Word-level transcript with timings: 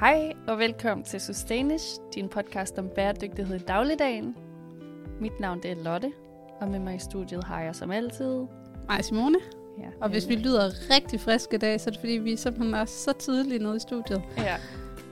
Hej 0.00 0.32
og 0.48 0.58
velkommen 0.58 1.04
til 1.04 1.20
Sustainish, 1.20 2.00
din 2.14 2.28
podcast 2.28 2.78
om 2.78 2.88
bæredygtighed 2.94 3.56
i 3.56 3.58
dagligdagen. 3.64 4.36
Mit 5.20 5.40
navn 5.40 5.62
det 5.62 5.70
er 5.70 5.74
Lotte, 5.74 6.12
og 6.60 6.68
med 6.68 6.78
mig 6.78 6.94
i 6.94 6.98
studiet 6.98 7.44
har 7.44 7.60
jeg 7.62 7.74
som 7.74 7.90
altid... 7.90 8.46
Mig 8.88 9.04
Simone. 9.04 9.38
Ja, 9.78 9.88
Og 10.00 10.08
hvis 10.08 10.28
vi 10.28 10.34
lyder 10.36 10.70
rigtig 10.94 11.20
friske 11.20 11.54
i 11.54 11.58
dag, 11.58 11.80
så 11.80 11.90
er 11.90 11.92
det 11.92 12.00
fordi, 12.00 12.12
vi 12.12 12.36
simpelthen 12.36 12.74
er 12.74 12.84
så 12.84 13.12
tidligt 13.12 13.62
nede 13.62 13.76
i 13.76 13.80
studiet. 13.80 14.22
Ja, 14.38 14.56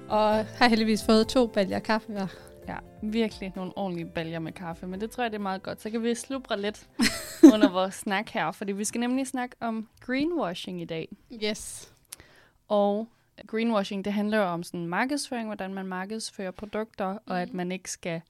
Og 0.08 0.44
har 0.44 0.68
heldigvis 0.68 1.04
fået 1.04 1.28
to 1.28 1.46
baljer 1.46 1.78
kaffe 1.78 2.12
hver. 2.12 2.26
ja, 2.68 2.76
virkelig 3.02 3.52
nogle 3.56 3.72
ordentlige 3.78 4.06
baljer 4.14 4.38
med 4.38 4.52
kaffe, 4.52 4.86
men 4.86 5.00
det 5.00 5.10
tror 5.10 5.22
jeg, 5.24 5.30
det 5.30 5.38
er 5.38 5.42
meget 5.42 5.62
godt. 5.62 5.82
Så 5.82 5.90
kan 5.90 6.02
vi 6.02 6.14
slubre 6.14 6.60
lidt 6.60 6.86
under 7.54 7.70
vores 7.72 7.94
snak 7.94 8.28
her, 8.30 8.52
fordi 8.52 8.72
vi 8.72 8.84
skal 8.84 9.00
nemlig 9.00 9.26
snakke 9.26 9.56
om 9.60 9.88
greenwashing 10.00 10.82
i 10.82 10.84
dag. 10.84 11.08
Yes. 11.44 11.92
Og 12.68 13.08
greenwashing, 13.46 14.04
det 14.04 14.12
handler 14.12 14.38
jo 14.38 14.44
om 14.44 14.62
sådan 14.62 14.86
markedsføring, 14.86 15.46
hvordan 15.48 15.74
man 15.74 15.86
markedsfører 15.86 16.50
produkter, 16.50 17.12
mm. 17.12 17.18
og 17.26 17.42
at 17.42 17.54
man 17.54 17.72
ikke 17.72 17.90
skal 17.90 18.20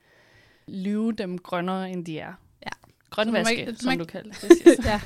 lyve 0.69 1.13
dem 1.13 1.39
grønnere, 1.39 1.91
end 1.91 2.05
de 2.05 2.19
er. 2.19 2.33
Ja. 2.63 2.71
Grønvaske, 3.11 3.57
ikke- 3.61 3.75
som 3.77 3.93
ikke- 3.93 4.05
du 4.05 4.09
kalder 4.09 4.35
det. 4.41 4.85
ja. 4.85 5.01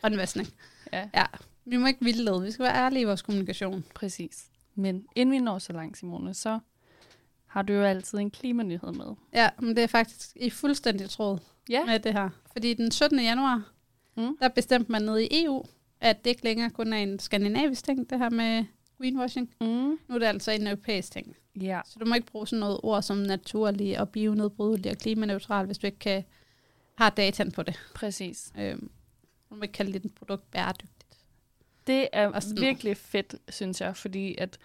Grønvaskning. 0.00 0.48
ja, 0.92 1.08
Ja. 1.14 1.24
Vi 1.64 1.76
må 1.76 1.86
ikke 1.86 2.04
vildlede. 2.04 2.42
Vi 2.42 2.50
skal 2.50 2.62
være 2.62 2.74
ærlige 2.76 3.00
i 3.00 3.04
vores 3.04 3.22
kommunikation. 3.22 3.84
præcis. 3.94 4.46
Men 4.74 5.06
inden 5.14 5.32
vi 5.32 5.38
når 5.38 5.58
så 5.58 5.72
langt, 5.72 5.98
Simone, 5.98 6.34
så 6.34 6.58
har 7.46 7.62
du 7.62 7.72
jo 7.72 7.82
altid 7.82 8.18
en 8.18 8.30
klimanyhed 8.30 8.92
med. 8.92 9.14
Ja, 9.34 9.48
men 9.58 9.76
det 9.76 9.82
er 9.84 9.86
faktisk 9.86 10.30
i 10.36 10.50
fuldstændig 10.50 11.10
tråd 11.10 11.38
Ja. 11.70 11.84
med 11.84 11.98
det 12.00 12.12
her. 12.12 12.28
Fordi 12.52 12.74
den 12.74 12.90
17. 12.90 13.18
januar, 13.20 13.62
Mm. 14.16 14.36
der 14.40 14.48
bestemte 14.48 14.92
man 14.92 15.02
nede 15.02 15.24
i 15.26 15.44
EU, 15.44 15.64
at 16.00 16.24
det 16.24 16.30
ikke 16.30 16.44
længere 16.44 16.70
kun 16.70 16.92
er 16.92 16.96
en 16.96 17.18
skandinavisk 17.18 17.84
ting, 17.84 18.10
det 18.10 18.18
her 18.18 18.30
med 18.30 18.64
greenwashing. 18.98 19.54
Mm. 19.60 19.66
Nu 20.08 20.14
er 20.14 20.18
det 20.18 20.26
altså 20.26 20.50
en 20.50 20.66
europæisk 20.66 21.12
ting. 21.12 21.36
Ja, 21.60 21.80
Så 21.84 21.98
du 21.98 22.04
må 22.04 22.14
ikke 22.14 22.26
bruge 22.26 22.46
sådan 22.46 22.60
noget 22.60 22.80
ord 22.82 23.02
som 23.02 23.16
naturlig 23.16 24.00
og 24.00 24.08
bionedbrydelig 24.08 24.90
og 24.92 24.98
klimaneutral, 24.98 25.66
hvis 25.66 25.78
du 25.78 25.86
ikke 25.86 25.98
kan, 25.98 26.24
har 26.94 27.10
dataen 27.10 27.52
på 27.52 27.62
det. 27.62 27.76
præcis. 27.94 28.52
Øhm, 28.58 28.90
du 29.50 29.54
må 29.54 29.62
ikke 29.62 29.72
kalde 29.72 29.98
dit 29.98 30.14
produkt 30.14 30.50
bæredygtigt. 30.50 30.94
Det 31.86 32.08
er 32.12 32.54
virkelig 32.60 32.96
fedt, 32.96 33.34
synes 33.48 33.80
jeg, 33.80 33.96
fordi 33.96 34.34
at 34.38 34.58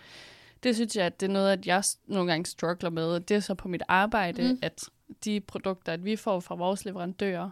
det 0.64 0.76
synes 0.76 0.96
jeg, 0.96 1.06
at 1.06 1.20
det 1.20 1.28
er 1.30 1.34
noget, 1.34 1.52
at 1.52 1.68
jeg 1.68 1.84
nogle 2.08 2.32
gange 2.32 2.46
struggler 2.46 2.90
med. 2.90 3.20
Det 3.20 3.36
er 3.38 3.40
så 3.40 3.54
på 3.56 3.68
mit 3.68 3.84
arbejde, 3.88 4.42
Mm. 4.44 4.48
mm. 4.50 4.60
at 4.62 4.84
de 5.26 5.40
produkter, 5.40 5.94
at 5.94 6.06
vi 6.06 6.16
får 6.16 6.40
fra 6.40 6.56
vores 6.56 6.86
leverandører, 6.86 7.50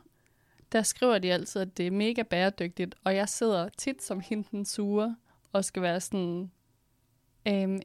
der 0.72 0.82
skriver 0.84 1.18
de 1.20 1.34
altid, 1.34 1.62
at 1.62 1.78
det 1.78 1.88
er 1.88 1.92
mega 1.92 2.22
bæredygtigt, 2.24 2.96
og 3.04 3.16
jeg 3.16 3.30
sidder 3.30 3.70
tit 3.78 4.04
som 4.04 4.20
hende 4.20 4.48
den 4.52 4.66
sure, 4.66 5.16
og 5.54 5.66
skal 5.66 5.82
være 5.82 6.00
sådan, 6.02 6.52
øhm, 7.48 7.80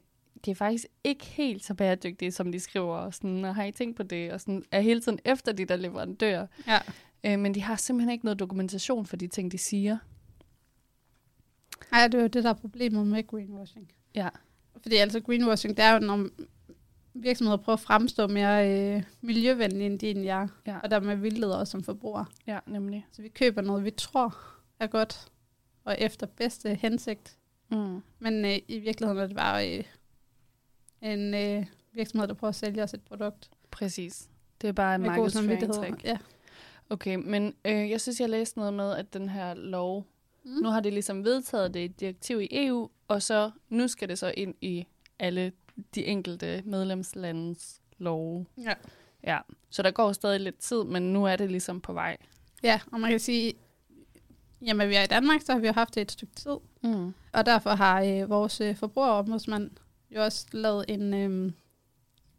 det 0.45 0.51
er 0.51 0.55
faktisk 0.55 0.85
ikke 1.03 1.25
helt 1.25 1.65
så 1.65 1.73
bæredygtigt, 1.73 2.35
som 2.35 2.51
de 2.51 2.59
skriver, 2.59 2.95
og 2.95 3.13
sådan, 3.13 3.45
og 3.45 3.55
har 3.55 3.63
I 3.63 3.71
tænkt 3.71 3.97
på 3.97 4.03
det, 4.03 4.31
og 4.31 4.41
sådan, 4.41 4.63
er 4.71 4.81
hele 4.81 5.01
tiden 5.01 5.19
efter 5.25 5.51
de 5.51 5.65
der 5.65 5.75
leverandører. 5.75 6.47
Ja. 6.67 6.79
Øh, 7.23 7.39
men 7.39 7.55
de 7.55 7.61
har 7.61 7.75
simpelthen 7.75 8.11
ikke 8.11 8.25
noget 8.25 8.39
dokumentation 8.39 9.05
for 9.05 9.15
de 9.15 9.27
ting, 9.27 9.51
de 9.51 9.57
siger. 9.57 9.97
Ej, 11.91 12.07
det 12.07 12.17
er 12.17 12.21
jo 12.21 12.27
det, 12.27 12.43
der 12.43 12.49
er 12.49 12.53
problemet 12.53 13.07
med 13.07 13.27
greenwashing. 13.27 13.91
Ja. 14.15 14.29
Fordi 14.81 14.95
altså 14.95 15.19
greenwashing, 15.19 15.77
det 15.77 15.85
er 15.85 15.93
jo, 15.93 15.99
når 15.99 16.27
virksomheder 17.13 17.57
prøver 17.57 17.75
at 17.77 17.79
fremstå 17.79 18.27
mere 18.27 18.71
øh, 18.95 19.03
miljøvenlige, 19.21 19.85
end 19.85 19.99
de 19.99 20.05
egentlig 20.05 20.29
er. 20.29 20.47
Ja. 20.67 20.77
Og 20.83 20.91
der 20.91 20.99
med 20.99 21.15
vildleder 21.15 21.57
os 21.57 21.69
som 21.69 21.83
forbrugere. 21.83 22.25
Ja, 22.47 22.59
nemlig. 22.67 23.05
Så 23.11 23.21
vi 23.21 23.27
køber 23.27 23.61
noget, 23.61 23.83
vi 23.83 23.91
tror 23.91 24.37
er 24.79 24.87
godt, 24.87 25.31
og 25.83 25.95
efter 25.99 26.27
bedste 26.27 26.75
hensigt. 26.75 27.37
Mm. 27.71 28.01
Men 28.19 28.45
øh, 28.45 28.57
i 28.67 28.79
virkeligheden 28.79 29.23
er 29.23 29.27
det 29.27 29.35
bare 29.35 29.77
øh, 29.77 29.83
en 31.01 31.33
øh, 31.33 31.65
virksomhed, 31.93 32.27
der 32.27 32.33
prøver 32.33 32.49
at 32.49 32.55
sælge 32.55 32.83
os 32.83 32.93
et 32.93 33.01
produkt. 33.01 33.49
Præcis. 33.71 34.29
Det 34.61 34.67
er 34.67 34.71
bare 34.71 34.95
en 34.95 35.01
markedsføringstrik. 35.01 36.03
Ja. 36.03 36.17
Okay, 36.89 37.15
men 37.15 37.53
øh, 37.65 37.89
jeg 37.89 38.01
synes, 38.01 38.19
jeg 38.19 38.29
læste 38.29 38.57
noget 38.59 38.73
med, 38.73 38.95
at 38.95 39.13
den 39.13 39.29
her 39.29 39.53
lov, 39.53 40.05
Mm. 40.43 40.51
nu 40.53 40.69
har 40.69 40.79
det 40.79 40.93
ligesom 40.93 41.23
vedtaget 41.23 41.73
det 41.73 41.79
i 41.79 41.87
direktiv 41.87 42.41
i 42.41 42.47
EU, 42.51 42.89
og 43.07 43.21
så 43.21 43.51
nu 43.69 43.87
skal 43.87 44.09
det 44.09 44.19
så 44.19 44.33
ind 44.37 44.55
i 44.61 44.87
alle 45.19 45.51
de 45.95 46.05
enkelte 46.05 46.61
medlemslandes 46.65 47.81
love. 47.97 48.45
Ja. 48.57 48.73
Ja, 49.23 49.39
så 49.69 49.81
der 49.81 49.91
går 49.91 50.11
stadig 50.11 50.39
lidt 50.39 50.57
tid, 50.57 50.83
men 50.83 51.13
nu 51.13 51.25
er 51.25 51.35
det 51.35 51.51
ligesom 51.51 51.81
på 51.81 51.93
vej. 51.93 52.17
ja, 52.63 52.79
og 52.91 52.99
man 52.99 53.09
kan 53.09 53.19
sige, 53.19 53.53
jamen 54.61 54.89
vi 54.89 54.95
er 54.95 55.03
i 55.03 55.07
Danmark, 55.07 55.41
så 55.41 55.51
har 55.51 55.59
vi 55.59 55.67
jo 55.67 55.73
haft 55.73 55.95
det 55.95 56.01
et 56.01 56.11
stykke 56.11 56.35
tid. 56.35 56.57
Mm. 56.83 57.13
Og 57.33 57.45
derfor 57.45 57.69
har 57.69 58.01
øh, 58.03 58.29
vores 58.29 58.61
øh, 58.61 58.75
forbrugerombudsmand 58.75 59.71
jo 60.15 60.23
også 60.23 60.45
lavet 60.51 60.85
en 60.87 61.13
øh, 61.13 61.51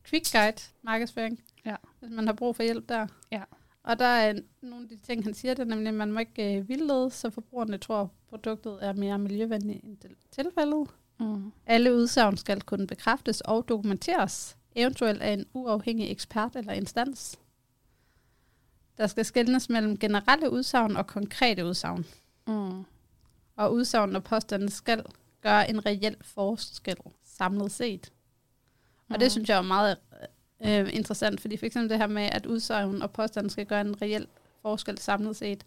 quick 0.04 0.32
guide 0.32 0.62
markedsføring, 0.82 1.40
Ja. 1.66 1.76
hvis 2.00 2.10
man 2.10 2.26
har 2.26 2.32
brug 2.34 2.56
for 2.56 2.62
hjælp 2.62 2.88
der. 2.88 3.06
Ja. 3.32 3.42
Og 3.82 3.98
der 3.98 4.04
er 4.04 4.34
nogle 4.62 4.82
af 4.82 4.88
de 4.88 4.96
ting, 4.96 5.24
han 5.24 5.34
siger, 5.34 5.54
det 5.54 5.62
er 5.62 5.66
nemlig, 5.66 5.88
at 5.88 5.94
man 5.94 6.12
må 6.12 6.18
ikke 6.20 6.56
øh, 6.58 6.68
vildlede, 6.68 7.10
så 7.10 7.30
forbrugerne 7.30 7.78
tror, 7.78 8.00
at 8.00 8.08
produktet 8.30 8.78
er 8.80 8.92
mere 8.92 9.18
miljøvenligt 9.18 9.84
end 9.84 9.96
til- 9.96 10.16
tilfældet. 10.30 10.88
Mm. 11.20 11.52
Alle 11.66 11.94
udsagn 11.94 12.36
skal 12.36 12.62
kunne 12.62 12.86
bekræftes 12.86 13.40
og 13.40 13.68
dokumenteres, 13.68 14.56
eventuelt 14.74 15.22
af 15.22 15.32
en 15.32 15.46
uafhængig 15.54 16.10
ekspert 16.10 16.56
eller 16.56 16.72
instans. 16.72 17.38
Der 18.98 19.06
skal 19.06 19.24
skelnes 19.24 19.68
mellem 19.68 19.98
generelle 19.98 20.50
udsagn 20.50 20.96
og 20.96 21.06
konkrete 21.06 21.66
udsagn 21.66 22.06
Mm. 22.46 22.84
og 23.56 23.72
udsagn 23.72 24.16
og 24.16 24.24
påstande 24.24 24.70
skal 24.70 25.02
gøre 25.42 25.70
en 25.70 25.86
reel 25.86 26.16
forskel 26.20 26.96
samlet 27.24 27.72
set. 27.72 28.12
Og 29.08 29.14
Mm. 29.14 29.18
det 29.18 29.32
synes 29.32 29.48
jeg 29.48 29.58
er 29.58 29.62
meget 29.62 29.96
øh, 30.64 30.88
interessant, 30.94 31.40
fordi 31.40 31.56
for 31.56 31.66
eksempel 31.66 31.90
det 31.90 31.98
her 31.98 32.06
med, 32.06 32.22
at 32.22 32.46
udsagn 32.46 33.02
og 33.02 33.10
påstande 33.10 33.50
skal 33.50 33.66
gøre 33.66 33.80
en 33.80 34.02
reel 34.02 34.26
forskel 34.62 34.98
samlet 34.98 35.36
set, 35.36 35.64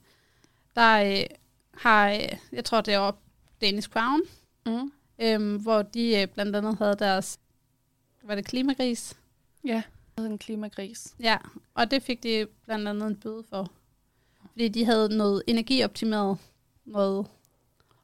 der 0.75 1.03
øh, 1.22 1.25
har, 1.74 2.09
øh, 2.09 2.30
jeg 2.52 2.66
tror 2.66 2.81
det 2.81 2.94
er 2.94 3.12
Danish 3.62 3.90
Crown, 3.90 4.22
Mm. 4.66 4.91
øh, 5.20 5.62
hvor 5.62 5.81
de 5.81 6.22
øh, 6.22 6.28
blandt 6.28 6.56
andet 6.56 6.78
havde 6.78 6.96
deres, 6.96 7.40
var 8.24 8.36
det 8.36 8.46
klimagris? 8.46 9.18
Ja, 9.66 9.84
en 10.26 10.38
klimakris. 10.38 11.16
Ja, 11.20 11.38
og 11.74 11.92
det 11.92 12.04
fik 12.04 12.24
de 12.24 12.48
blandt 12.66 12.88
andet 12.88 13.08
en 13.08 13.16
bøde 13.16 13.44
for. 13.50 13.72
Fordi 14.52 14.68
de 14.68 14.86
havde 14.86 15.18
noget 15.18 15.44
energioptimeret 15.48 16.38
noget. 16.86 17.28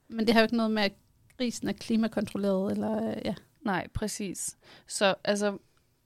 Men 0.07 0.27
det 0.27 0.33
har 0.33 0.41
jo 0.41 0.45
ikke 0.45 0.57
noget 0.57 0.71
med, 0.71 0.83
at 0.83 0.93
grisen 1.37 1.67
er 1.67 1.73
klimakontrolleret, 1.73 2.71
eller 2.71 3.09
øh, 3.09 3.21
ja. 3.25 3.35
Nej, 3.61 3.87
præcis. 3.93 4.57
Så 4.87 5.15
altså, 5.23 5.57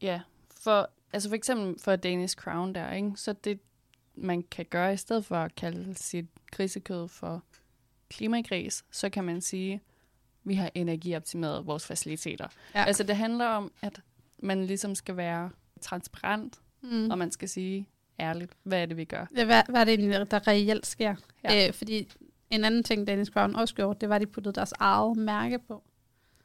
ja, 0.01 0.21
for, 0.61 0.89
altså 1.13 1.29
for 1.29 1.35
eksempel 1.35 1.79
for 1.79 1.95
Danish 1.95 2.35
Crown 2.35 2.75
der, 2.75 2.93
ikke? 2.93 3.11
så 3.15 3.33
det 3.33 3.59
man 4.15 4.43
kan 4.43 4.65
gøre, 4.65 4.93
i 4.93 4.97
stedet 4.97 5.25
for 5.25 5.35
at 5.35 5.55
kalde 5.55 5.95
sit 5.95 6.25
grisekød 6.51 7.07
for 7.07 7.43
klimagris, 8.09 8.85
så 8.91 9.09
kan 9.09 9.23
man 9.23 9.41
sige, 9.41 9.81
vi 10.43 10.53
har 10.53 10.71
energioptimeret 10.75 11.65
vores 11.65 11.87
faciliteter. 11.87 12.47
Ja. 12.75 12.83
Altså 12.83 13.03
det 13.03 13.15
handler 13.15 13.45
om, 13.45 13.71
at 13.81 14.01
man 14.39 14.65
ligesom 14.65 14.95
skal 14.95 15.17
være 15.17 15.49
transparent, 15.81 16.59
Mm. 16.83 17.11
og 17.11 17.17
man 17.17 17.31
skal 17.31 17.49
sige 17.49 17.87
ærligt, 18.19 18.51
hvad 18.63 18.81
er 18.81 18.85
det, 18.85 18.97
vi 18.97 19.05
gør. 19.05 19.25
Ja, 19.37 19.45
hvad, 19.45 19.61
hvad 19.69 19.81
er 19.81 19.85
det 19.85 19.93
egentlig, 19.93 20.31
der 20.31 20.47
reelt 20.47 20.85
sker? 20.85 21.15
Ja. 21.43 21.67
Øh, 21.67 21.73
fordi 21.73 22.07
en 22.49 22.63
anden 22.63 22.83
ting, 22.83 23.07
Danish 23.07 23.31
Crown 23.31 23.55
også 23.55 23.75
gjorde, 23.75 23.97
det 24.01 24.09
var, 24.09 24.15
at 24.15 24.21
de 24.21 24.25
puttede 24.25 24.53
deres 24.55 24.73
eget 24.79 25.17
mærke 25.17 25.59
på. 25.59 25.83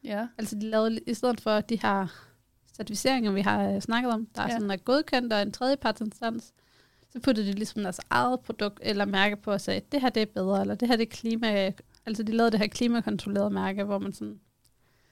Ja. 0.05 0.27
Altså 0.39 0.57
de 0.57 0.71
lavede, 0.71 1.01
i 1.07 1.15
stedet 1.15 1.41
for 1.41 1.61
de 1.61 1.79
her 1.83 2.07
certificeringer, 2.77 3.33
vi 3.33 3.41
har 3.41 3.71
øh, 3.71 3.81
snakket 3.81 4.13
om, 4.13 4.27
der 4.27 4.43
er 4.43 4.47
Ja. 4.47 4.53
sådan 4.53 4.71
er 4.71 4.77
godkendt 4.77 5.33
og 5.33 5.43
en 5.43 5.53
tredjepartsinstans, 5.53 6.53
så 7.13 7.21
puttede 7.21 7.47
de 7.47 7.53
ligesom 7.53 7.83
deres 7.83 8.01
eget 8.11 8.41
produkt 8.41 8.79
eller 8.83 9.05
mærke 9.05 9.37
på 9.37 9.53
og 9.53 9.61
sagde, 9.61 9.81
det 9.93 10.01
her 10.01 10.09
det 10.09 10.23
er 10.23 10.27
bedre, 10.27 10.61
eller 10.61 10.75
det 10.75 10.89
her 10.89 10.97
det 10.97 11.07
er 11.07 11.11
klima... 11.17 11.73
Altså 12.07 12.23
de 12.23 12.33
lavede 12.33 12.51
det 12.53 12.61
her 12.61 12.67
klimakontrollerede 12.67 13.51
mærke, 13.51 13.85
hvor 13.85 13.99
man 13.99 14.13
sådan, 14.13 14.41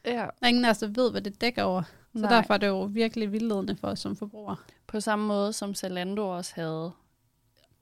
ja. 0.05 0.27
er 0.43 0.47
ingen 0.47 0.65
der 0.65 0.87
ved, 0.87 1.11
hvad 1.11 1.21
det 1.21 1.41
dækker 1.41 1.63
over. 1.63 1.83
Så 2.17 2.21
Nej. 2.21 2.31
derfor 2.31 2.55
er 2.55 2.59
det 2.59 2.67
jo 2.67 2.83
virkelig 2.83 3.33
vildledende 3.33 3.77
for 3.77 3.89
os 3.89 3.99
som 4.01 4.17
forbrugere. 4.17 4.57
På 4.87 5.01
samme 5.01 5.27
måde 5.27 5.53
som 5.53 5.75
Zalando 5.75 6.29
også 6.37 6.53
havde, 6.55 6.93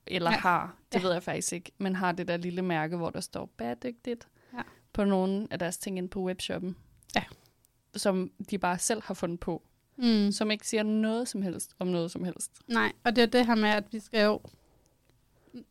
eller 0.07 0.31
ja. 0.31 0.37
Har, 0.39 0.77
det 0.93 0.99
Ja. 0.99 1.05
ved 1.07 1.13
jeg 1.13 1.23
faktisk 1.23 1.53
ikke, 1.53 1.73
men 1.79 1.97
har 1.97 2.13
det 2.13 2.29
der 2.29 2.37
lille 2.37 2.63
mærke, 2.63 2.97
hvor 2.97 3.11
der 3.11 3.21
står 3.21 3.47
bæredygtigt 3.57 4.29
Ja. 4.55 4.63
på 4.93 5.05
nogle 5.05 5.47
af 5.51 5.59
deres 5.59 5.79
ting 5.79 5.99
inde 5.99 6.09
på 6.09 6.21
webshoppen. 6.23 6.77
Ja. 7.15 7.23
Som 7.97 8.31
de 8.51 8.59
bare 8.59 8.79
selv 8.79 9.03
har 9.05 9.15
fundet 9.15 9.41
på. 9.41 9.63
Mm. 9.97 10.33
Som 10.33 10.51
ikke 10.51 10.69
siger 10.69 10.83
noget 10.83 11.29
som 11.29 11.43
helst 11.43 11.75
om 11.79 11.87
noget 11.87 12.11
som 12.11 12.25
helst. 12.25 12.51
Nej, 12.69 12.93
og 13.05 13.17
det 13.17 13.23
er 13.23 13.27
det 13.27 13.47
her 13.47 13.55
med, 13.55 13.69
at 13.69 13.85
vi 13.93 14.01
skal 14.01 14.25
jo... 14.25 14.41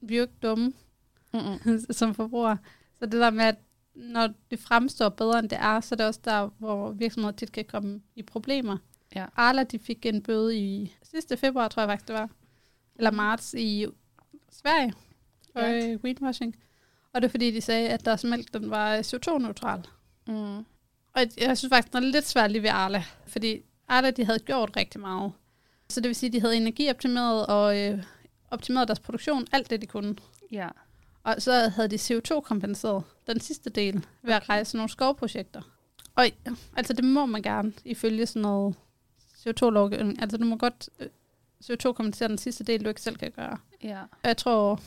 Vi 0.01 0.13
er 0.13 0.17
jo 0.17 0.23
ikke 0.23 0.33
dumme 0.41 0.73
Mm-mm. 1.33 1.79
som 1.91 2.15
forbrugere. 2.15 2.57
Så 2.99 3.05
det 3.05 3.11
der 3.21 3.29
med, 3.29 3.45
at 3.45 3.55
når 3.95 4.29
det 4.51 4.59
fremstår 4.59 5.09
bedre, 5.09 5.39
end 5.39 5.49
det 5.49 5.57
er, 5.61 5.79
så 5.79 5.95
er 5.95 5.97
det 5.97 6.05
også 6.05 6.19
der, 6.25 6.49
hvor 6.57 6.91
virksomheder 6.91 7.35
tit 7.35 7.51
kan 7.51 7.65
komme 7.65 8.01
i 8.15 8.23
problemer. 8.23 8.77
Ja. 9.15 9.25
Arla, 9.35 9.63
de 9.63 9.79
fik 9.79 10.05
en 10.05 10.23
bøde 10.23 10.57
i 10.57 10.95
sidste 11.03 11.37
februar, 11.37 11.67
tror 11.67 11.81
jeg 11.81 11.89
faktisk 11.89 12.07
det 12.07 12.15
var. 12.15 12.29
Eller 12.95 13.11
marts 13.11 13.53
i 13.53 13.85
Sverige 14.51 14.93
for 15.53 15.59
Ja. 15.59 15.71
ja. 15.71 15.95
greenwashing. 15.95 16.55
Og 17.13 17.21
det 17.21 17.27
er 17.27 17.31
fordi, 17.31 17.51
de 17.51 17.61
sagde, 17.61 17.89
at 17.89 18.05
deres 18.05 18.23
mælk 18.23 18.53
den 18.53 18.69
var 18.69 18.97
CO2-neutral. 19.01 19.87
Mm. 20.27 20.57
Og 21.13 21.21
jeg 21.37 21.57
synes 21.57 21.69
faktisk, 21.73 21.93
det 21.93 21.95
er 21.95 21.99
lidt 22.11 22.27
svært 22.27 22.51
lige 22.51 22.61
ved 22.61 22.69
Arla, 22.69 23.03
fordi 23.27 23.61
Arla, 23.87 24.11
de 24.11 24.25
havde 24.25 24.39
gjort 24.39 24.71
rigtig 24.77 25.01
meget. 25.01 25.31
Så 25.89 26.01
det 26.01 26.07
vil 26.07 26.15
sige, 26.15 26.27
at 26.27 26.33
de 26.33 26.41
havde 26.41 26.57
energioptimeret 26.57 27.45
og 27.45 27.79
øh, 27.79 28.03
optimeret 28.51 28.87
deres 28.87 28.99
produktion, 28.99 29.47
alt 29.51 29.69
det 29.69 29.81
de 29.81 29.87
kunne. 29.87 30.15
Ja. 30.51 30.67
Og 31.23 31.35
så 31.41 31.53
havde 31.69 31.87
de 31.87 31.95
CO2-kompenseret 31.95 33.03
den 33.27 33.39
sidste 33.39 33.69
del 33.69 34.05
ved 34.21 34.33
at 34.33 34.49
rejse 34.49 34.75
nogle 34.77 34.89
skovprojekter. 34.89 35.61
Og 36.15 36.25
altså 36.77 36.93
det 36.93 37.03
må 37.03 37.25
man 37.25 37.41
gerne 37.41 37.73
ifølge 37.85 38.25
sådan 38.25 38.41
noget 38.41 38.75
CO2-lovgivning. 39.37 40.21
Altså 40.21 40.37
du 40.37 40.45
må 40.45 40.55
godt 40.57 40.89
øh, 40.99 41.07
CO2-kompensere 41.63 42.27
den 42.29 42.37
sidste 42.37 42.63
del, 42.63 42.83
du 42.83 42.89
ikke 42.89 43.01
selv 43.01 43.15
kan 43.17 43.31
gøre. 43.31 43.57
Ja. 43.83 44.01
Og 44.01 44.07
Jeg 44.23 44.37
tror, 44.37 44.79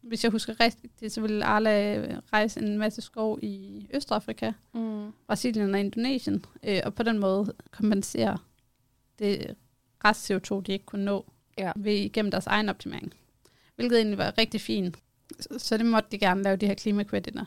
hvis 0.00 0.24
jeg 0.24 0.32
husker 0.32 0.60
rigtigt, 0.60 1.12
så 1.12 1.20
ville 1.20 1.44
Arla 1.44 1.96
øh, 1.96 2.18
rejse 2.32 2.60
en 2.60 2.78
masse 2.78 3.02
skov 3.02 3.38
i 3.42 3.86
Østafrika, 3.94 4.52
Mm. 4.74 5.12
Brasilien 5.26 5.74
og 5.74 5.80
Indonesien, 5.80 6.44
øh, 6.62 6.80
og 6.84 6.94
på 6.94 7.02
den 7.02 7.18
måde 7.18 7.52
kompensere 7.70 8.38
det 9.18 9.56
rest 10.04 10.30
CO2, 10.30 10.60
de 10.60 10.72
ikke 10.72 10.84
kunne 10.86 11.04
nå 11.04 11.26
Ja. 11.58 11.72
ved 11.76 11.92
igennem 11.94 12.30
deres 12.30 12.46
egen 12.46 12.68
optimering. 12.68 13.14
Hvilket 13.76 13.96
egentlig 13.98 14.18
var 14.18 14.38
rigtig 14.38 14.60
fint. 14.60 14.96
Så, 15.58 15.76
det 15.76 15.86
måtte 15.86 16.08
de 16.10 16.18
gerne 16.18 16.42
lave, 16.42 16.56
de 16.56 16.66
her 16.66 16.74
klimakrediter. 16.74 17.44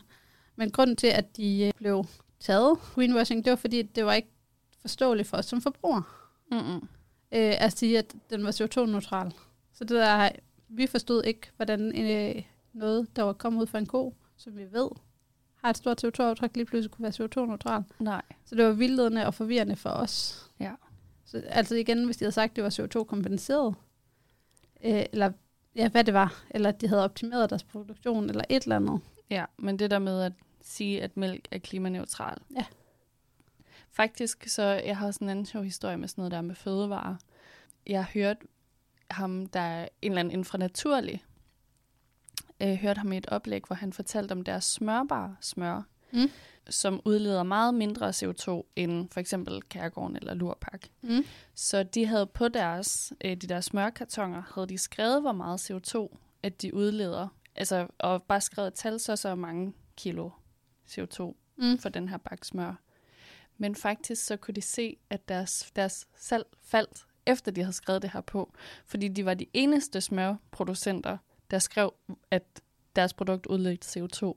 Men 0.56 0.70
grunden 0.70 0.96
til, 0.96 1.06
at 1.06 1.36
de 1.36 1.66
øh, 1.66 1.72
blev 1.76 2.04
taget, 2.40 2.78
greenwashing, 2.94 3.44
det 3.44 3.50
var 3.50 3.56
fordi, 3.56 3.82
det 3.82 4.04
var 4.04 4.12
ikke 4.12 4.28
forståeligt 4.80 5.28
for 5.28 5.36
os 5.36 5.46
som 5.46 5.60
forbrugere 5.60 6.02
Mm-mm. 6.50 6.88
øh, 7.32 7.54
at 7.58 7.78
sige, 7.78 7.98
at 7.98 8.14
den 8.30 8.44
var 8.44 8.50
CO2-neutral. 8.50 9.32
Så 9.72 9.84
det 9.84 9.90
der, 9.90 10.28
vi 10.68 10.86
forstod 10.86 11.24
ikke, 11.24 11.50
hvordan 11.56 11.80
øh, 12.10 12.42
noget, 12.72 13.16
der 13.16 13.22
var 13.22 13.32
kommet 13.32 13.62
ud 13.62 13.66
fra 13.66 13.78
en 13.78 13.86
ko, 13.86 14.14
som 14.36 14.56
vi 14.56 14.72
ved, 14.72 14.88
har 15.56 15.70
et 15.70 15.76
stort 15.76 16.04
CO2-aftryk, 16.04 16.56
lige 16.56 16.66
pludselig 16.66 16.90
kunne 16.90 17.02
være 17.02 17.26
CO2-neutral. 17.26 17.82
Nej. 17.98 18.22
Så 18.44 18.54
det 18.54 18.64
var 18.64 18.72
vildledende 18.72 19.26
og 19.26 19.34
forvirrende 19.34 19.76
for 19.76 19.90
os. 19.90 20.46
Ja. 20.60 20.72
Så 21.24 21.38
altså 21.38 21.74
igen, 21.74 22.04
hvis 22.04 22.16
de 22.16 22.24
havde 22.24 22.32
sagt, 22.32 22.50
at 22.50 22.56
det 22.56 22.64
var 22.64 22.70
CO2-kompenseret, 22.70 23.74
øh, 24.84 25.04
eller 25.12 25.32
ja, 25.76 25.88
hvad 25.88 26.04
det 26.04 26.14
var, 26.14 26.44
eller 26.50 26.68
at 26.68 26.80
de 26.80 26.88
havde 26.88 27.04
optimeret 27.04 27.50
deres 27.50 27.64
produktion, 27.64 28.30
eller 28.30 28.44
et 28.48 28.62
eller 28.62 28.76
andet. 28.76 29.00
Ja, 29.30 29.44
men 29.58 29.78
det 29.78 29.90
der 29.90 29.98
med 29.98 30.22
at 30.22 30.32
sige, 30.62 31.02
at 31.02 31.16
mælk 31.16 31.48
er 31.50 31.58
klimaneutral. 31.58 32.38
Ja. 32.56 32.64
Faktisk, 33.90 34.48
så 34.48 34.62
jeg 34.62 34.96
har 34.96 35.10
sådan 35.10 35.26
en 35.26 35.30
anden 35.30 35.46
sjov 35.46 35.62
historie 35.62 35.96
med 35.96 36.08
sådan 36.08 36.22
noget 36.22 36.32
der 36.32 36.40
med 36.40 36.54
fødevarer. 36.54 37.16
Jeg 37.86 38.04
hørte 38.04 38.46
ham, 39.10 39.46
der 39.46 39.60
er 39.60 39.88
en 40.02 40.12
eller 40.12 40.20
anden 40.20 40.32
inden 40.32 40.44
for 40.44 40.58
naturlig, 40.58 41.24
øh, 42.60 42.74
hørte 42.74 42.98
ham 42.98 43.12
i 43.12 43.16
et 43.16 43.26
oplæg, 43.28 43.62
hvor 43.66 43.76
han 43.76 43.92
fortalte 43.92 44.32
om 44.32 44.42
deres 44.42 44.64
smørbare 44.64 45.36
smør, 45.40 45.82
Mm. 46.12 46.30
som 46.70 47.00
udleder 47.04 47.42
meget 47.42 47.74
mindre 47.74 48.08
CO2 48.10 48.62
end 48.76 49.08
for 49.10 49.20
eksempel 49.20 49.62
Kærgården 49.62 50.16
eller 50.16 50.34
Lurpak. 50.34 50.80
Mm. 51.02 51.24
Så 51.54 51.82
de 51.82 52.06
havde 52.06 52.26
på 52.26 52.48
deres, 52.48 53.12
øh, 53.24 53.30
de 53.36 53.46
der 53.46 53.60
smørkartoner, 53.60 54.42
havde 54.54 54.66
de 54.66 54.78
skrevet, 54.78 55.20
hvor 55.20 55.32
meget 55.32 55.70
CO2, 55.70 56.16
at 56.42 56.62
de 56.62 56.74
udleder. 56.74 57.28
Altså, 57.56 57.86
og 57.98 58.22
bare 58.22 58.40
skrevet 58.40 58.66
et 58.68 58.74
tal, 58.74 59.00
så 59.00 59.16
så 59.16 59.34
mange 59.34 59.72
kilo 59.96 60.30
CO2 60.88 61.34
Mm. 61.58 61.78
for 61.78 61.88
den 61.88 62.08
her 62.08 62.16
bakke 62.16 62.46
smør. 62.46 62.74
Men 63.58 63.74
faktisk 63.74 64.26
så 64.26 64.36
kunne 64.36 64.54
de 64.54 64.62
se, 64.62 64.96
at 65.10 65.28
deres, 65.28 65.72
deres 65.76 66.06
salg 66.16 66.46
faldt, 66.62 67.06
efter 67.26 67.52
de 67.52 67.60
havde 67.60 67.72
skrevet 67.72 68.02
det 68.02 68.10
her 68.12 68.20
på. 68.20 68.52
Fordi 68.86 69.08
de 69.08 69.24
var 69.24 69.34
de 69.34 69.46
eneste 69.52 70.00
smørproducenter, 70.00 71.18
der 71.50 71.58
skrev, 71.58 71.94
at 72.30 72.42
deres 72.96 73.12
produkt 73.14 73.46
udledte 73.46 74.00
CO2. 74.00 74.36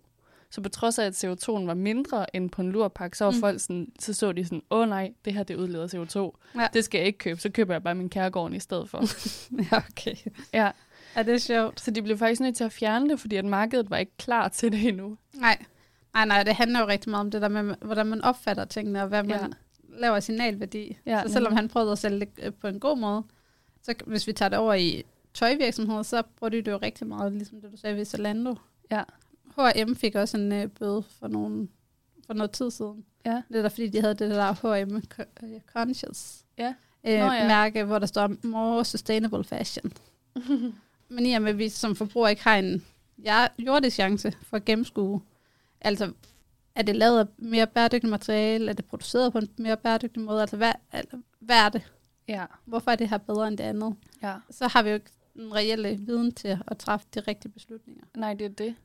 Så 0.51 0.61
på 0.61 0.69
trods 0.69 0.99
af, 0.99 1.05
at 1.05 1.23
CO2'en 1.25 1.65
var 1.67 1.73
mindre 1.73 2.35
end 2.35 2.49
på 2.49 2.61
en 2.61 2.71
lurpak, 2.71 3.15
så 3.15 3.25
var 3.25 3.31
Mm. 3.31 3.39
folk 3.39 3.59
sådan, 3.61 3.91
så 3.99 4.13
så 4.13 4.31
de 4.31 4.43
sådan, 4.45 4.61
åh 4.71 4.89
nej, 4.89 5.13
det 5.25 5.33
her 5.33 5.43
det 5.43 5.55
udleder 5.55 5.87
CO2. 5.87 6.39
Ja. 6.61 6.67
Det 6.73 6.83
skal 6.83 6.97
jeg 6.99 7.07
ikke 7.07 7.19
købe, 7.19 7.39
så 7.41 7.49
køber 7.51 7.73
jeg 7.73 7.83
bare 7.83 7.95
min 7.95 8.09
kærgården 8.09 8.55
i 8.55 8.59
stedet 8.59 8.89
for. 8.89 9.03
Ja, 9.71 9.77
okay. 9.77 10.15
ja. 10.53 10.71
Ja, 11.15 11.23
det 11.23 11.33
er 11.33 11.37
sjovt. 11.37 11.79
Så 11.81 11.91
de 11.91 12.01
blev 12.01 12.17
faktisk 12.17 12.41
nødt 12.41 12.55
til 12.55 12.63
at 12.63 12.71
fjerne 12.71 13.09
det, 13.09 13.19
fordi 13.19 13.35
at 13.35 13.45
markedet 13.45 13.89
var 13.89 13.97
ikke 13.97 14.17
klar 14.17 14.47
til 14.47 14.71
det 14.71 14.87
endnu. 14.87 15.17
Nej. 15.33 15.57
Nej, 16.13 16.25
nej, 16.25 16.43
det 16.43 16.55
handler 16.55 16.79
jo 16.79 16.87
rigtig 16.87 17.09
meget 17.09 17.21
om 17.25 17.31
det 17.31 17.41
der 17.41 17.47
med, 17.47 17.75
hvordan 17.81 18.05
man 18.07 18.21
opfatter 18.21 18.65
tingene, 18.65 19.01
og 19.01 19.07
hvad 19.07 19.23
man 19.23 19.39
Ja. 19.39 19.45
laver 19.99 20.19
signalværdi. 20.19 20.97
Ja, 21.05 21.21
så 21.27 21.33
selvom 21.33 21.53
han 21.55 21.67
prøvede 21.67 21.91
at 21.91 21.97
sælge 21.97 22.19
det 22.19 22.29
øh, 22.43 22.53
på 22.53 22.67
en 22.67 22.79
god 22.79 22.97
måde, 22.97 23.23
så 23.83 23.93
hvis 24.05 24.27
vi 24.27 24.33
tager 24.33 24.49
det 24.49 24.57
over 24.57 24.73
i 24.73 25.03
tøjvirksomheder, 25.33 26.03
så 26.03 26.21
bruger 26.37 26.49
de 26.49 26.57
det 26.61 26.71
jo 26.71 26.77
rigtig 26.77 27.07
meget, 27.07 27.31
ligesom 27.33 27.61
det 27.61 27.71
du 27.71 27.77
sagde 27.77 27.95
ved 27.95 28.05
Zalando. 28.05 28.55
Ja. 28.91 29.03
H&M 29.67 29.95
fik 29.95 30.15
også 30.15 30.37
en 30.37 30.51
øh, 30.51 30.67
bøde 30.67 31.03
for, 31.19 31.27
nogle, 31.27 31.67
for 32.25 32.33
noget 32.33 32.51
tid 32.51 32.71
siden. 32.71 33.05
Ja. 33.25 33.41
Det 33.49 33.65
er 33.65 33.69
fordi, 33.69 33.87
de 33.89 34.01
havde 34.01 34.13
det 34.13 34.31
der 34.31 34.53
H&M 34.83 34.97
Co- 35.13 35.61
Conscious 35.73 36.43
Ja. 36.57 36.73
øh, 37.03 37.19
Nå 37.19 37.25
ja. 37.33 37.47
mærke, 37.47 37.83
hvor 37.83 37.99
der 37.99 38.05
står 38.05 38.31
More 38.43 38.85
Sustainable 38.85 39.43
Fashion. 39.43 39.91
Men 41.09 41.25
i 41.25 41.33
og 41.33 41.41
med, 41.41 41.49
at 41.49 41.57
vi 41.57 41.69
som 41.69 41.95
forbruger 41.95 42.27
ikke 42.27 42.43
har 42.43 42.55
en 42.57 42.85
ja, 43.23 43.47
jordisk 43.59 43.95
chance 43.95 44.31
for 44.41 44.57
at 44.57 44.65
gennemskue, 44.65 45.21
altså 45.81 46.11
er 46.75 46.81
det 46.81 46.95
lavet 46.95 47.19
af 47.19 47.25
mere 47.37 47.67
bæredygtigt 47.67 48.11
materiale, 48.11 48.69
er 48.69 48.73
det 48.73 48.85
produceret 48.85 49.31
på 49.31 49.37
en 49.37 49.49
mere 49.57 49.77
bæredygtig 49.77 50.23
måde, 50.23 50.41
altså 50.41 50.57
hvad, 50.57 50.71
altså, 50.91 51.17
hvad 51.39 51.55
er 51.57 51.69
det? 51.69 51.91
Ja, 52.27 52.45
Hvorfor 52.65 52.91
er 52.91 52.95
det 52.95 53.09
her 53.09 53.17
bedre 53.17 53.47
end 53.47 53.57
det 53.57 53.63
andet? 53.63 53.95
ja. 54.23 54.33
Så 54.51 54.67
har 54.67 54.83
vi 54.83 54.89
jo 54.89 54.95
ikke 54.95 55.09
den 55.33 55.55
reelle 55.55 55.97
viden 55.97 56.31
til 56.31 56.57
at 56.67 56.77
træffe 56.77 57.07
de 57.15 57.19
rigtige 57.19 57.51
beslutninger. 57.51 58.03
Nej, 58.17 58.33
det 58.33 58.45
er 58.45 58.49
det. 58.49 58.75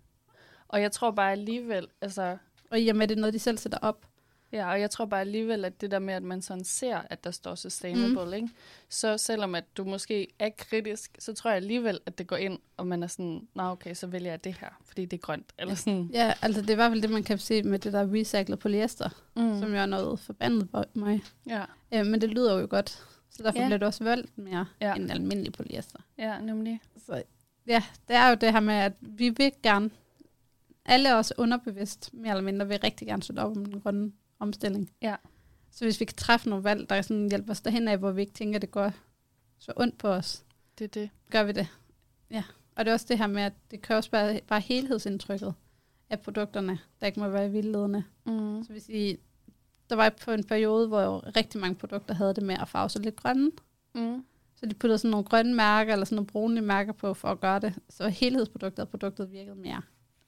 Og 0.69 0.81
jeg 0.83 0.93
tror 0.93 1.11
bare 1.11 1.33
alligevel, 1.33 1.87
altså, 2.01 2.37
Og 2.71 2.81
i 2.81 2.89
og 2.89 2.97
med, 2.97 3.09
det 3.09 3.17
er 3.17 3.21
noget, 3.21 3.35
de 3.35 3.39
selv 3.39 3.59
sætter 3.59 3.79
op. 3.79 4.07
ja, 4.53 4.71
og 4.71 4.81
jeg 4.81 4.91
tror 4.91 5.05
bare 5.05 5.21
alligevel, 5.21 5.65
at 5.65 5.81
det 5.81 5.91
der 5.91 5.99
med, 5.99 6.15
at 6.15 6.23
man 6.23 6.43
sådan 6.43 6.65
ser, 6.65 6.99
at 7.11 7.25
der 7.25 7.31
står 7.31 7.55
sustainable, 7.55 8.25
mm. 8.27 8.33
ikke? 8.33 8.49
Så 8.89 9.19
selvom 9.19 9.55
at 9.55 9.65
du 9.77 9.85
måske 9.85 10.29
er 10.39 10.49
kritisk, 10.59 11.17
så 11.19 11.35
tror 11.35 11.51
jeg 11.51 11.57
alligevel, 11.57 12.01
at 12.07 12.19
det 12.19 12.27
går 12.27 12.37
ind, 12.37 12.59
og 12.77 12.87
man 12.87 13.03
er 13.03 13.07
sådan, 13.07 13.49
nå 13.55 13.63
okay, 13.63 13.95
så 13.95 14.07
vælger 14.07 14.31
jeg 14.31 14.45
det 14.45 14.57
her, 14.61 14.69
fordi 14.87 15.05
det 15.05 15.17
er 15.17 15.21
grønt, 15.21 15.53
eller 15.59 15.75
sådan. 15.75 16.11
Ja, 16.13 16.35
altså 16.43 16.61
det 16.61 16.69
er 16.71 16.75
i 16.75 16.77
hvert 16.77 16.91
fald 16.91 17.03
det, 17.03 17.11
man 17.11 17.23
kan 17.23 17.39
se 17.39 17.63
med 17.63 17.79
det 17.79 17.93
der 17.93 18.13
recyclet 18.15 18.59
polyester, 18.59 19.09
Mm. 19.37 19.59
som 19.59 19.71
jo 19.71 19.77
er 19.79 19.87
noget 19.87 20.21
forbandet 20.21 20.71
på 20.71 20.83
mig. 20.95 21.21
Ja, 21.47 21.65
Øh, 21.95 22.07
men 22.07 22.21
det 22.21 22.31
lyder 22.31 22.59
jo 22.61 22.67
godt, 22.71 22.91
så 23.31 23.43
derfor 23.43 23.59
Ja. 23.59 23.65
bliver 23.67 23.79
det 23.79 23.87
også 23.87 24.05
valgt 24.05 24.39
mere 24.39 24.67
ja. 24.81 24.95
end 24.95 25.11
almindelig 25.11 25.53
polyester. 25.53 25.99
ja, 26.19 26.41
nemlig. 26.41 26.81
Så 27.07 27.23
ja, 27.67 27.83
det 28.09 28.17
er 28.17 28.29
jo 28.29 28.35
det 28.35 28.53
her 28.53 28.61
med, 28.61 28.75
at 28.75 28.93
vi 29.01 29.29
vil 29.29 29.53
gerne, 29.63 29.91
alle 30.87 31.17
os 31.17 31.33
underbevidst, 31.39 32.11
mere 32.15 32.31
eller 32.31 32.43
mindre, 32.43 32.69
vil 32.69 32.81
rigtig 32.85 33.07
gerne 33.09 33.23
støtte 33.23 33.41
op 33.41 33.57
om 33.57 33.65
den 33.65 33.81
grønne 33.81 34.13
omstilling. 34.39 34.91
Ja. 35.03 35.17
Så 35.71 35.85
hvis 35.85 36.01
vi 36.01 36.05
kan 36.05 36.17
træffe 36.17 36.49
nogle 36.49 36.65
valg, 36.65 36.91
der 36.91 37.03
sådan 37.03 37.29
hjælper 37.29 37.51
os 37.51 37.61
derhen 37.61 37.89
af, 37.89 37.99
hvor 37.99 38.11
vi 38.13 38.21
ikke 38.21 38.33
tænker, 38.33 38.59
at 38.59 38.63
det 38.63 38.71
går 38.71 38.93
så 39.59 39.73
ondt 39.77 39.99
på 39.99 40.09
os, 40.09 40.45
Det 40.79 40.85
er 40.85 40.89
det. 40.89 41.11
gør 41.31 41.45
vi 41.45 41.53
det. 41.53 41.69
Ja. 42.31 42.43
Og 42.77 42.85
det 42.85 42.91
er 42.91 42.95
også 42.95 43.07
det 43.09 43.19
her 43.19 43.27
med, 43.27 43.43
at 43.43 43.53
det 43.71 43.83
kan 43.83 43.97
også 43.97 44.11
bare, 44.11 44.41
bare 44.49 44.61
helhedsindtrykket 44.61 45.55
af 46.11 46.21
produkterne, 46.21 46.79
der 47.01 47.07
ikke 47.07 47.21
må 47.21 47.29
være 47.29 47.51
vildledende. 47.51 48.05
Mm. 48.27 48.63
Så 48.63 48.73
hvis 48.73 48.89
I, 48.89 49.17
der 49.91 49.97
var 49.97 50.15
på 50.25 50.31
en 50.31 50.45
periode, 50.45 50.89
hvor 50.89 51.37
rigtig 51.37 51.61
mange 51.61 51.75
produkter 51.75 52.15
havde 52.15 52.35
det 52.35 52.43
med 52.43 52.57
at 52.61 52.69
farve 52.69 52.89
sig 52.89 53.03
lidt 53.03 53.17
grønne. 53.17 53.51
Mm. 53.95 54.25
Så 54.57 54.67
de 54.67 54.75
puttede 54.75 54.99
sådan 54.99 55.11
nogle 55.11 55.25
grønne 55.25 55.55
mærker, 55.55 55.93
eller 55.93 56.05
sådan 56.05 56.17
nogle 56.17 56.27
brune 56.27 56.61
mærker 56.61 56.93
på, 56.93 57.15
for 57.15 57.29
at 57.29 57.41
gøre 57.41 57.59
det. 57.61 57.75
Så 57.91 58.09
helhedsproduktet 58.09 58.83
og 58.83 58.89
produktet 58.89 59.33
virkede 59.33 59.57
mere 59.57 59.83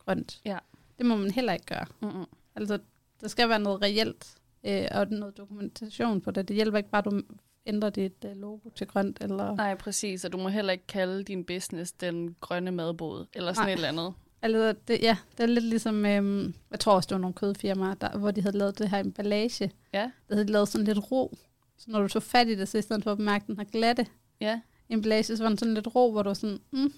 grønt. 0.06 0.40
Ja. 0.44 0.58
Det 0.98 1.06
må 1.06 1.16
man 1.16 1.30
heller 1.30 1.52
ikke 1.52 1.66
gøre. 1.66 1.86
Mm-mm. 2.00 2.26
Altså, 2.56 2.78
der 3.20 3.28
skal 3.28 3.48
være 3.48 3.58
noget 3.58 3.82
reelt, 3.82 4.34
øh, 4.64 4.88
og 4.90 5.06
noget 5.10 5.36
dokumentation 5.36 6.20
på 6.20 6.30
det. 6.30 6.48
Det 6.48 6.56
hjælper 6.56 6.78
ikke 6.78 6.90
bare, 6.90 7.06
at 7.06 7.12
du 7.12 7.22
ændrer 7.66 7.90
dit 7.90 8.24
øh, 8.24 8.36
logo 8.36 8.68
til 8.68 8.86
grønt, 8.86 9.18
eller... 9.20 9.54
Nej, 9.56 9.74
præcis, 9.74 10.24
og 10.24 10.32
du 10.32 10.38
må 10.38 10.48
heller 10.48 10.72
ikke 10.72 10.86
kalde 10.86 11.22
din 11.22 11.44
business 11.44 11.92
den 11.92 12.36
grønne 12.40 12.70
madbod, 12.70 13.26
eller 13.34 13.52
sådan 13.52 13.64
Nej. 13.64 13.72
et 13.72 13.74
eller 13.74 13.88
andet. 13.88 14.14
Altså, 14.42 14.74
det, 14.88 15.02
ja, 15.02 15.16
det 15.36 15.42
er 15.42 15.46
lidt 15.46 15.64
ligesom, 15.64 16.06
øhm, 16.06 16.54
jeg 16.70 16.80
tror 16.80 16.94
også, 16.94 17.06
det 17.06 17.14
var 17.14 17.20
nogle 17.20 17.34
kødfirmaer, 17.34 17.94
der, 17.94 18.18
hvor 18.18 18.30
de 18.30 18.42
havde 18.42 18.58
lavet 18.58 18.78
det 18.78 18.88
her 18.88 18.98
emballage. 18.98 19.70
Ja, 19.92 20.10
Der 20.28 20.34
havde 20.34 20.46
de 20.46 20.52
lavet 20.52 20.68
sådan 20.68 20.84
lidt 20.84 21.10
ro. 21.12 21.36
Så 21.78 21.90
når 21.90 22.02
du 22.02 22.08
tog 22.08 22.22
fat 22.22 22.48
i 22.48 22.54
det, 22.54 22.68
så 22.68 22.78
i 22.78 22.82
stedet 22.82 23.02
for 23.04 23.12
at 23.12 23.18
mærke 23.18 23.44
den 23.46 23.56
her 23.56 23.64
glatte 23.64 24.06
ja, 24.40 24.60
emballage, 24.88 25.36
så 25.36 25.42
var 25.42 25.48
den 25.48 25.58
sådan 25.58 25.74
lidt 25.74 25.94
ro, 25.94 26.12
hvor 26.12 26.22
du 26.22 26.28
var 26.28 26.34
sådan, 26.34 26.58
mm, 26.70 26.92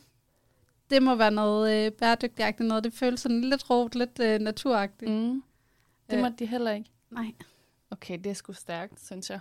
det 0.90 1.02
må 1.02 1.14
være 1.14 1.30
noget 1.30 1.86
øh, 1.86 1.92
bæredygtigt 1.92 2.60
noget. 2.60 2.84
Det 2.84 2.92
føles 2.92 3.20
sådan 3.20 3.40
lidt 3.40 3.70
ro, 3.70 3.88
lidt 3.92 4.20
øh, 4.20 4.38
naturagtigt. 4.40 5.10
Mm. 5.10 5.42
Det 6.10 6.16
Øh. 6.16 6.22
måtte 6.22 6.36
de 6.38 6.46
heller 6.46 6.70
ikke. 6.72 6.90
Nej, 7.10 7.32
Okay, 7.90 8.18
det 8.24 8.26
er 8.30 8.34
sgu 8.34 8.52
stærkt, 8.52 9.04
synes 9.06 9.30
jeg. 9.30 9.40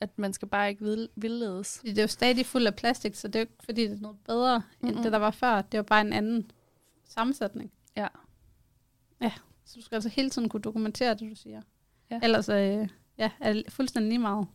At 0.00 0.18
man 0.18 0.32
skal 0.32 0.48
bare 0.48 0.68
ikke 0.70 0.84
vil- 0.84 1.08
vildledes. 1.16 1.80
det 1.84 1.98
er 1.98 2.02
jo 2.02 2.08
stadig 2.08 2.46
fuld 2.46 2.66
af 2.66 2.74
plastik, 2.74 3.14
så 3.14 3.28
det 3.28 3.36
er 3.36 3.40
jo 3.40 3.42
ikke, 3.42 3.64
fordi 3.64 3.82
det 3.82 3.92
er 3.92 4.00
noget 4.00 4.18
bedre, 4.26 4.54
end 4.82 4.90
Mm-mm. 4.90 5.02
det, 5.02 5.12
der 5.12 5.18
var 5.18 5.30
før. 5.30 5.62
Det 5.62 5.78
var 5.78 5.82
bare 5.82 6.00
en 6.00 6.12
anden 6.12 6.50
sammensætning. 7.04 7.72
Ja. 7.96 8.06
Ja, 9.20 9.32
så 9.64 9.74
du 9.76 9.82
skal 9.84 9.94
altså 9.96 10.08
hele 10.08 10.30
tiden 10.30 10.48
kunne 10.48 10.62
dokumentere 10.62 11.14
det, 11.14 11.30
du 11.30 11.34
siger. 11.34 11.62
Ja. 12.10 12.20
Ellers 12.22 12.48
øh, 12.48 12.88
ja, 13.18 13.30
er 13.40 13.52
det 13.52 13.64
fuldstændig 13.68 14.08
lige 14.08 14.18
meget. 14.18 14.46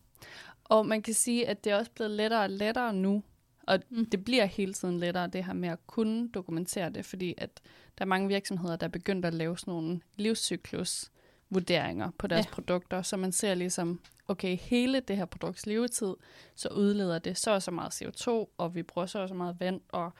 Og 0.63 0.85
man 0.85 1.01
kan 1.01 1.13
sige, 1.13 1.47
at 1.47 1.63
det 1.63 1.71
er 1.71 1.77
også 1.77 1.91
blevet 1.91 2.11
lettere 2.11 2.41
og 2.43 2.49
lettere 2.49 2.93
nu. 2.93 3.23
Og 3.69 3.79
Mm. 3.89 4.05
det 4.05 4.25
bliver 4.25 4.45
hele 4.45 4.73
tiden 4.73 4.99
lettere, 4.99 5.27
det 5.27 5.45
her 5.45 5.53
med 5.53 5.69
at 5.69 5.87
kunne 5.87 6.29
dokumentere 6.29 6.89
det, 6.89 7.05
fordi 7.05 7.33
at 7.37 7.61
der 7.97 8.05
er 8.05 8.07
mange 8.07 8.27
virksomheder, 8.27 8.75
der 8.75 8.85
er 8.87 8.91
begyndt 8.91 9.25
at 9.25 9.33
lave 9.33 9.57
sådan 9.57 9.71
nogle 9.71 10.01
livscyklus 10.15 11.11
vurderinger 11.49 12.11
på 12.17 12.27
deres 12.27 12.45
ja. 12.45 12.51
produkter, 12.51 13.01
så 13.01 13.17
man 13.17 13.31
ser 13.31 13.53
ligesom, 13.53 14.01
okay, 14.27 14.57
hele 14.57 14.99
det 14.99 15.17
her 15.17 15.25
produkts 15.25 15.65
levetid, 15.65 16.13
så 16.55 16.69
udleder 16.69 17.19
det 17.19 17.37
så 17.37 17.51
og 17.51 17.63
så 17.63 17.71
meget 17.71 18.01
CO2, 18.01 18.29
og 18.57 18.75
vi 18.75 18.83
bruger 18.83 19.05
så 19.05 19.19
og 19.19 19.29
så 19.29 19.35
meget 19.35 19.59
vand, 19.59 19.81
og 19.89 20.11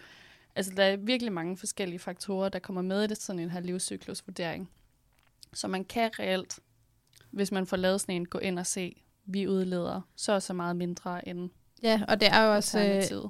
altså 0.56 0.72
der 0.76 0.84
er 0.84 0.98
virkelig 0.98 1.34
mange 1.34 1.58
forskellige 1.58 2.00
faktorer, 2.00 2.50
der 2.50 2.60
kommer 2.60 2.82
med 2.82 3.04
i 3.04 3.08
det, 3.08 3.18
sådan 3.18 3.40
en 3.40 3.52
her 3.52 3.60
livscyklusvurdering. 3.60 4.70
Så 5.54 5.68
man 5.68 5.86
kan 5.86 6.12
reelt, 6.20 6.60
hvis 7.32 7.52
man 7.52 7.66
får 7.66 7.78
lavet 7.78 8.02
sådan 8.02 8.16
en, 8.16 8.26
gå 8.26 8.38
ind 8.38 8.60
og 8.60 8.66
se, 8.68 9.04
vi 9.26 9.48
udleder 9.48 10.02
så 10.16 10.32
og 10.34 10.42
så 10.42 10.54
meget 10.54 10.76
mindre 10.76 11.28
end 11.28 11.50
Ja, 11.84 12.02
og 12.08 12.20
det 12.20 12.28
er 12.32 12.44
jo 12.46 12.54
også 12.56 12.80
øh, 12.80 13.30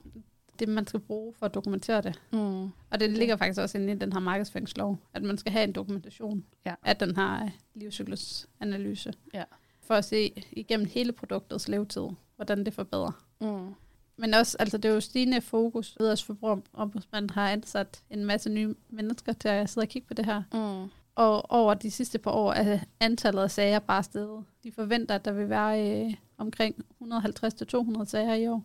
det, 0.60 0.70
man 0.70 0.88
skal 0.88 1.00
bruge 1.00 1.34
for 1.39 1.46
at 1.46 1.53
dokumentere 1.53 2.01
det. 2.01 2.22
Mm. 2.34 2.63
Og 2.63 3.00
det 3.00 3.10
ligger 3.10 3.38
faktisk 3.38 3.60
også 3.62 3.77
inde 3.77 3.94
i 3.94 3.96
den 3.96 4.13
her 4.13 4.20
markedsføringslov, 4.20 4.98
at 5.13 5.24
man 5.24 5.38
skal 5.38 5.51
have 5.51 5.63
en 5.63 5.72
dokumentation 5.72 6.46
Ja. 6.65 6.74
af 6.84 6.98
den 6.98 7.15
her 7.15 7.44
øh, 7.44 7.50
livscyklusanalyse. 7.75 9.13
Ja. 9.34 9.44
For 9.84 9.94
at 9.94 10.06
se 10.06 10.44
igennem 10.51 10.88
hele 10.91 11.12
produktets 11.12 11.68
levetid, 11.68 12.08
hvordan 12.36 12.63
det 12.65 12.74
forbedrer. 12.74 13.25
Mm. 13.41 13.74
Men 14.18 14.34
også, 14.34 14.58
altså 14.60 14.77
det 14.77 14.89
er 14.89 14.94
jo 14.94 15.00
stigende 15.01 15.41
fokus, 15.41 15.96
ved 16.00 16.10
at 16.10 16.24
forbrugerombudsmanden 16.24 17.29
har 17.29 17.50
ansat 17.51 18.03
en 18.10 18.25
masse 18.25 18.50
nye 18.50 18.75
mennesker 18.89 19.34
til 19.34 19.48
at 19.48 19.70
sidde 19.70 19.86
og 19.86 19.89
kigge 19.89 20.08
på 20.08 20.13
det 20.13 20.25
her. 20.25 20.44
Mm. 20.53 20.89
Og 21.15 21.51
over 21.51 21.74
de 21.74 21.91
sidste 21.91 22.18
par 22.20 22.32
år 22.32 22.53
er 22.53 22.79
antallet 23.00 23.41
af 23.44 23.51
sager 23.51 23.79
bare 23.79 24.03
steget. 24.03 24.44
De 24.63 24.72
forventer, 24.72 25.15
at 25.15 25.25
der 25.25 25.32
vil 25.32 25.50
være 25.50 26.06
øh, 26.06 26.13
omkring 26.39 26.75
150-200 27.01 28.05
sager 28.05 28.34
i 28.34 28.48
år. 28.48 28.63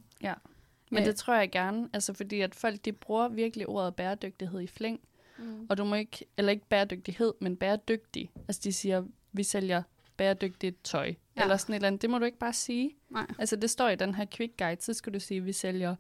Men 0.91 1.03
Ja. 1.03 1.09
det 1.09 1.17
tror 1.17 1.35
jeg 1.35 1.51
gerne, 1.51 1.89
altså 1.93 2.13
fordi 2.13 2.41
at 2.41 2.55
folk 2.55 2.85
de 2.85 2.93
bruger 2.93 3.29
virkelig 3.29 3.69
ordet 3.69 3.95
bæredygtighed 3.95 4.61
i 4.61 4.67
flæng, 4.67 5.01
Mm. 5.39 5.67
og 5.71 5.79
du 5.79 5.85
må 5.85 5.95
ikke, 5.95 6.25
eller 6.37 6.53
ikke 6.53 6.67
bæredygtighed, 6.69 7.33
men 7.41 7.57
bæredygtig. 7.57 8.31
Altså 8.49 8.61
de 8.65 8.73
siger, 8.73 9.05
vi 9.33 9.43
sælger 9.43 9.83
bæredygtigt 10.17 10.85
tøj, 10.85 11.07
Ja. 11.07 11.13
ja. 11.37 11.43
eller 11.43 11.57
sådan 11.57 11.73
et 11.73 11.77
eller 11.77 11.87
andet. 11.87 12.03
Det 12.03 12.11
må 12.11 12.19
du 12.19 12.25
ikke 12.25 12.39
bare 12.39 12.53
sige. 12.53 12.91
Nej. 13.11 13.27
Altså 13.39 13.57
det 13.57 13.71
står 13.71 13.89
i 13.89 13.97
den 13.97 14.15
her 14.15 14.25
quick 14.31 14.57
guide, 14.59 14.83
så 14.83 14.93
skal 14.93 15.15
du 15.15 15.21
sige, 15.21 15.41
vi 15.45 15.53
sælger 15.53 15.97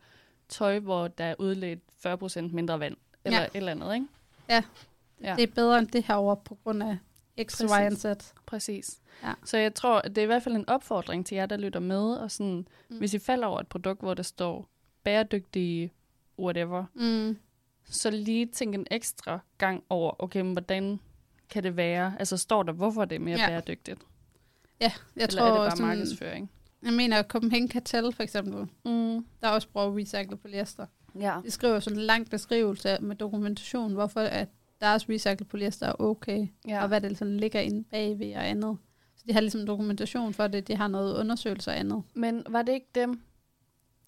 tøj, 0.48 0.78
hvor 0.78 1.08
der 1.08 1.24
er 1.24 1.34
udledt 1.38 1.80
40% 2.06 2.54
mindre 2.54 2.80
vand, 2.80 2.96
eller 3.24 3.38
Ja. 3.40 3.44
et 3.46 3.50
eller 3.54 3.72
andet, 3.72 3.94
ikke? 3.94 4.06
Ja. 4.48 4.62
Ja. 5.22 5.34
Det 5.36 5.42
er 5.42 5.54
bedre 5.54 5.78
end 5.78 5.86
det 5.88 6.04
her 6.04 6.14
over 6.14 6.34
på 6.34 6.58
grund 6.64 6.82
af 6.82 6.98
X, 7.42 7.58
Y 7.60 7.64
og 7.64 7.92
Z. 7.92 8.04
Præcis. 8.46 8.98
Ja. 9.22 9.32
Så 9.44 9.56
jeg 9.58 9.74
tror, 9.74 9.98
at 9.98 10.08
det 10.16 10.18
er 10.18 10.22
i 10.22 10.26
hvert 10.26 10.42
fald 10.42 10.56
en 10.56 10.68
opfordring 10.68 11.26
til 11.26 11.34
jer, 11.36 11.46
der 11.46 11.56
lytter 11.56 11.80
med, 11.80 12.14
og 12.14 12.30
sådan, 12.30 12.66
Mm. 12.90 12.98
hvis 12.98 13.14
I 13.14 13.18
falder 13.18 13.46
over 13.46 13.60
et 13.60 13.66
produkt, 13.68 14.00
hvor 14.00 14.14
der 14.14 14.22
står 14.22 14.68
bæredygtig 15.04 15.92
whatever, 16.38 16.84
Mm. 16.94 17.36
så 17.84 18.10
lige 18.10 18.46
tænk 18.46 18.74
en 18.74 18.86
ekstra 18.90 19.38
gang 19.58 19.84
over, 19.88 20.22
okay, 20.22 20.40
men 20.40 20.52
hvordan 20.52 21.00
kan 21.50 21.62
det 21.62 21.76
være? 21.76 22.14
Altså 22.18 22.36
står 22.36 22.62
der, 22.62 22.72
hvorfor 22.72 23.04
det 23.04 23.16
er 23.16 23.20
mere 23.20 23.36
Ja. 23.38 23.42
ja. 23.42 23.48
bæredygtigt? 23.48 24.00
Ja, 24.80 24.92
jeg 25.16 25.22
Eller 25.22 25.26
tror 25.40 25.46
er 25.46 25.50
det 25.50 25.58
bare 25.58 25.70
sådan, 25.70 25.86
markedsføring? 25.86 26.50
jeg 26.82 26.92
mener 26.92 27.22
Copenhagen 27.22 27.70
Cartel 27.70 28.12
for 28.12 28.22
eksempel, 28.22 28.68
Mm. 28.84 29.26
der 29.42 29.48
også 29.48 29.68
bruger 29.68 29.98
recyclet 29.98 30.40
polyester. 30.40 30.86
Ja. 31.20 31.40
De 31.44 31.50
skriver 31.50 31.80
sådan 31.80 31.98
en 31.98 32.04
lang 32.04 32.30
beskrivelse 32.30 32.98
med 33.00 33.16
dokumentation, 33.16 33.92
hvorfor 33.92 34.20
at 34.20 34.48
deres 34.80 35.08
recyclet 35.08 35.48
polyester 35.48 35.86
er 35.86 36.00
okay, 36.00 36.46
ja. 36.68 36.82
og 36.82 36.88
hvad 36.88 37.00
det 37.00 37.18
sådan 37.18 37.36
ligger 37.36 37.60
inde 37.60 37.84
bagved 37.90 38.34
og 38.36 38.48
andet. 38.48 38.78
Så 39.16 39.24
de 39.28 39.32
har 39.32 39.40
ligesom 39.40 39.66
dokumentation 39.66 40.34
for 40.34 40.46
det, 40.46 40.68
de 40.68 40.76
har 40.76 40.88
noget 40.88 41.16
undersøgelser 41.20 41.72
og 41.72 41.78
andet. 41.78 42.02
Men 42.14 42.42
var 42.48 42.62
det 42.62 42.72
ikke 42.72 42.90
dem, 42.94 43.20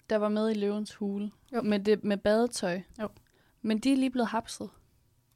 der 0.09 0.15
var 0.15 0.29
med 0.29 0.51
i 0.51 0.53
løvens 0.53 0.95
hule? 0.95 1.31
Jo. 1.53 1.61
Med, 1.61 1.79
det, 1.79 2.03
med 2.03 2.17
badetøj? 2.17 2.81
Jo. 3.01 3.09
Men 3.61 3.77
de 3.79 3.91
er 3.93 3.97
lige 3.97 4.09
blevet 4.09 4.27
hapset. 4.29 4.69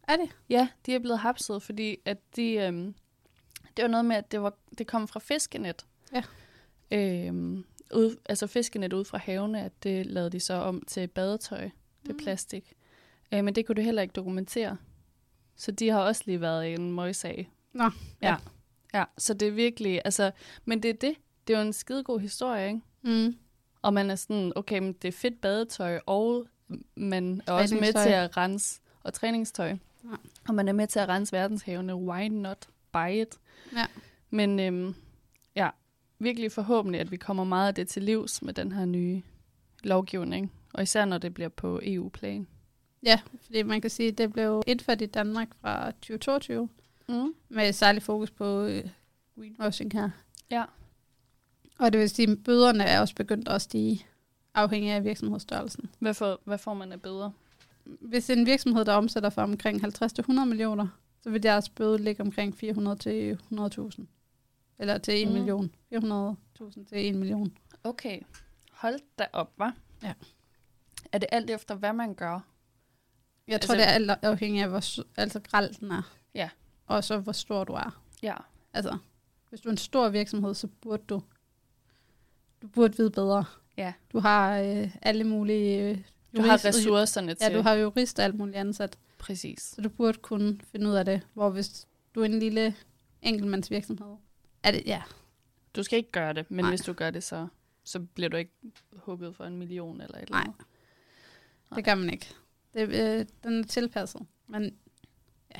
Er 0.08 0.16
det? 0.16 0.30
Ja, 0.50 0.68
de 0.86 0.96
er 0.96 1.00
blevet 1.00 1.20
hapset, 1.20 1.64
fordi 1.64 1.98
at 2.06 2.18
de, 2.36 2.54
øhm, 2.54 2.96
det 3.78 3.84
var 3.84 3.88
noget 3.90 4.06
med, 4.06 4.16
at 4.16 4.32
det, 4.32 4.42
var, 4.42 4.54
det 4.78 4.88
kom 4.88 5.08
fra 5.08 5.20
fiskenet. 5.20 5.86
Ja. 6.14 6.24
Øhm, 6.92 7.66
ud, 7.94 8.16
altså 8.30 8.48
fiskenet 8.48 8.94
ud 8.94 9.06
fra 9.06 9.18
havene, 9.18 9.62
at 9.64 9.84
det 9.84 10.06
lavede 10.06 10.30
de 10.30 10.40
så 10.40 10.54
om 10.54 10.82
til 10.88 11.08
badetøj. 11.08 11.62
Det 12.04 12.10
er 12.10 12.14
Mm. 12.14 12.18
plastik. 12.20 12.74
Øh, 13.34 13.44
men 13.44 13.56
det 13.56 13.66
kunne 13.66 13.76
du 13.76 13.82
heller 13.82 14.02
ikke 14.02 14.12
dokumentere. 14.14 14.78
Så 15.56 15.72
de 15.72 15.90
har 15.90 16.00
også 16.00 16.24
lige 16.26 16.42
været 16.42 16.68
i 16.68 16.74
en 16.74 16.92
møgssag. 16.94 17.52
Nå, 17.74 17.84
Ja. 17.84 17.92
ja. 18.30 18.36
Ja, 18.94 19.04
så 19.18 19.34
det 19.34 19.48
er 19.48 19.52
virkelig, 19.52 20.02
altså, 20.06 20.32
men 20.66 20.84
det 20.84 20.90
er 20.90 20.94
det. 20.94 21.14
Det 21.48 21.54
er 21.56 21.60
jo 21.62 21.66
en 21.66 21.74
skidegod 21.74 22.20
historie, 22.20 22.68
ikke? 22.68 22.82
Mm. 23.02 23.36
Og 23.82 23.94
man 23.94 24.10
er 24.12 24.16
sådan, 24.16 24.54
okay, 24.56 24.80
men 24.80 24.94
det 24.94 25.08
er 25.08 25.12
fedt 25.12 25.42
badetøj, 25.42 26.00
og 26.06 26.48
man 26.96 27.42
er 27.48 27.52
også 27.52 27.76
med 27.76 27.94
til 28.04 28.10
at 28.10 28.38
rense, 28.38 28.82
og 29.04 29.14
træningstøj. 29.14 29.70
Ja. 30.04 30.16
Og 30.48 30.56
man 30.56 30.68
er 30.68 30.74
med 30.74 30.88
til 30.88 31.00
at 31.00 31.10
rense 31.10 31.32
verdenshavene. 31.34 31.96
Why 31.96 32.28
not 32.28 32.68
buy 32.92 33.22
it? 33.22 33.36
Ja. 33.76 33.86
Men 34.30 34.60
øhm, 34.60 34.96
ja, 35.56 35.70
virkelig 36.20 36.52
forhåbentlig, 36.52 37.02
at 37.02 37.12
vi 37.12 37.18
kommer 37.18 37.44
meget 37.44 37.68
af 37.68 37.76
det 37.76 37.88
til 37.88 38.04
livs 38.04 38.42
med 38.42 38.54
den 38.54 38.72
her 38.72 38.86
nye 38.86 39.22
lovgivning. 39.84 40.52
Og 40.74 40.84
især 40.84 41.06
når 41.06 41.18
det 41.18 41.34
bliver 41.34 41.50
på 41.50 41.80
EU-plan. 41.84 42.48
Ja, 43.04 43.20
fordi 43.46 43.64
man 43.64 43.82
kan 43.82 43.90
sige, 43.90 44.10
at 44.10 44.18
det 44.18 44.34
blev 44.34 44.64
indført 44.68 45.02
i 45.02 45.06
Danmark 45.06 45.48
fra 45.62 45.92
2022, 45.92 46.70
Mm. 47.10 47.34
med 47.50 47.74
særlig 47.74 48.04
fokus 48.04 48.32
på 48.32 48.62
øh, 48.64 48.90
greenwashing 49.36 49.94
her. 49.94 50.10
Ja. 50.52 50.64
Og 51.80 51.94
det 51.94 52.02
vil 52.02 52.10
sige, 52.10 52.32
at 52.32 52.44
bøderne 52.44 52.84
er 52.84 53.02
også 53.02 53.16
begyndt 53.16 53.48
at 53.48 53.62
stige, 53.62 54.06
afhængig 54.54 54.92
af 54.92 55.04
virksomhedsstørrelsen. 55.04 55.90
Hvad, 56.00 56.14
får, 56.14 56.40
hvad 56.44 56.58
får 56.58 56.74
man 56.74 56.92
af 56.92 57.02
bedre? 57.02 57.32
Hvis 57.84 58.30
en 58.30 58.46
virksomhed, 58.46 58.86
der 58.86 58.94
omsætter 58.94 59.30
for 59.30 59.42
omkring 59.42 59.82
50-100 59.86 60.46
millioner, 60.46 60.88
så 61.22 61.30
vil 61.30 61.44
deres 61.44 61.70
bøde 61.70 61.98
ligge 61.98 62.22
omkring 62.24 62.58
400 62.58 62.98
til 62.98 63.40
100.000. 63.52 64.06
Eller 64.80 64.98
til 64.98 65.22
1 65.22 65.28
Mm. 65.28 65.34
million. 65.34 65.72
400.000 65.94 66.86
til 66.90 67.10
1 67.10 67.16
million. 67.16 67.58
Okay, 67.84 68.20
hold 68.72 69.00
da 69.20 69.26
op, 69.34 69.52
hva'? 69.62 69.72
Ja. 70.04 70.14
Er 71.12 71.18
det 71.18 71.30
alt 71.32 71.50
efter, 71.50 71.76
hvad 71.76 71.94
man 71.94 72.14
gør? 72.16 72.40
Jeg 73.48 73.62
tror, 73.62 73.74
Altså- 73.74 73.76
det 73.76 73.90
er 73.90 73.94
alt 73.94 74.12
afhængig 74.26 74.62
af, 74.64 74.70
hvor 74.70 75.04
altså 75.18 75.40
grald 75.40 75.74
den 75.80 75.92
er. 75.92 76.14
Ja. 76.36 76.50
Og 76.88 77.04
så 77.04 77.18
hvor 77.18 77.32
stor 77.32 77.64
du 77.64 77.74
er. 77.74 78.02
Ja. 78.24 78.36
Altså, 78.74 78.98
hvis 79.50 79.62
du 79.62 79.70
er 79.70 79.72
en 79.72 79.78
stor 79.78 80.10
virksomhed, 80.10 80.54
så 80.54 80.68
burde 80.82 81.04
du, 81.10 81.22
du 82.62 82.68
burde 82.68 82.98
vide 82.98 83.12
bedre. 83.12 83.46
Ja. 83.78 83.94
Du 84.14 84.20
har 84.20 84.58
øh, 84.60 84.96
alle 85.02 85.24
mulige... 85.24 85.90
Øh, 85.92 85.98
Du 86.36 86.42
har 86.42 86.66
ressourcerne 86.66 87.34
til. 87.34 87.48
Ja, 87.52 87.58
du 87.58 87.62
har 87.62 87.74
jurist 87.74 88.20
og 88.20 88.26
alt 88.26 88.36
muligt 88.36 88.58
ansat. 88.58 88.98
Præcis. 89.18 89.60
Så 89.62 89.82
du 89.82 89.90
burde 89.90 90.18
kunne 90.18 90.60
finde 90.72 90.90
ud 90.90 90.94
af 90.94 91.06
det. 91.06 91.22
Hvor 91.34 91.50
hvis 91.50 91.88
du 92.16 92.22
er 92.22 92.26
en 92.26 92.40
lille 92.40 92.76
enkeltmandsvirksomhed, 93.22 94.16
er 94.64 94.72
det, 94.72 94.84
ja, 94.86 95.02
Du 95.76 95.84
skal 95.84 95.98
ikke 95.98 96.12
gøre 96.12 96.34
det, 96.34 96.52
men 96.52 96.64
Nej. 96.66 96.70
hvis 96.72 96.82
du 96.82 96.94
gør 96.94 97.10
det, 97.10 97.24
så, 97.24 97.48
så 97.84 98.00
bliver 98.00 98.30
du 98.30 98.38
ikke 98.38 98.52
hugget 98.96 99.36
for 99.36 99.44
en 99.46 99.58
million 99.58 100.02
eller 100.02 100.18
et 100.18 100.22
eller 100.22 100.32
Nej. 100.36 100.42
andet. 100.44 100.62
det 101.76 101.86
gør 101.86 101.96
man 101.96 102.10
ikke. 102.10 102.28
Det, 102.74 102.82
øh, 102.90 103.26
den 103.44 103.60
er 103.60 103.64
tilpasset. 103.64 104.22
Men 104.48 104.64
ja, 105.56 105.60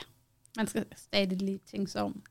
man 0.58 0.68
skal 0.68 0.86
stadig 0.96 1.42
lige 1.42 1.58
tænke 1.66 1.92
sig 1.92 2.02
om. 2.02 2.24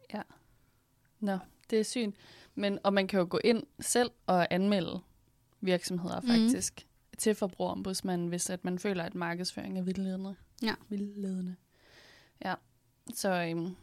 Nå, 1.21 1.39
det 1.71 1.81
er 1.81 1.85
sygt. 1.85 2.17
Men, 2.55 2.79
og 2.85 2.93
man 2.93 3.07
kan 3.09 3.19
jo 3.21 3.27
gå 3.31 3.41
ind 3.45 3.63
selv 3.81 4.11
og 4.27 4.47
anmelde 4.55 5.01
virksomheder 5.61 6.21
Mhm. 6.21 6.29
faktisk 6.31 6.87
mm. 7.13 7.17
til 7.19 7.35
forbrugerombudsmanden, 7.35 8.29
hvis 8.29 8.51
at 8.51 8.65
man 8.65 8.79
føler, 8.79 9.05
at 9.05 9.15
markedsføring 9.15 9.79
er 9.79 9.83
vildledende. 9.83 10.35
Ja. 10.63 10.75
Vildledende. 10.89 11.57
Ja. 12.45 12.55
Så 13.15 13.33
øhm, 13.51 13.77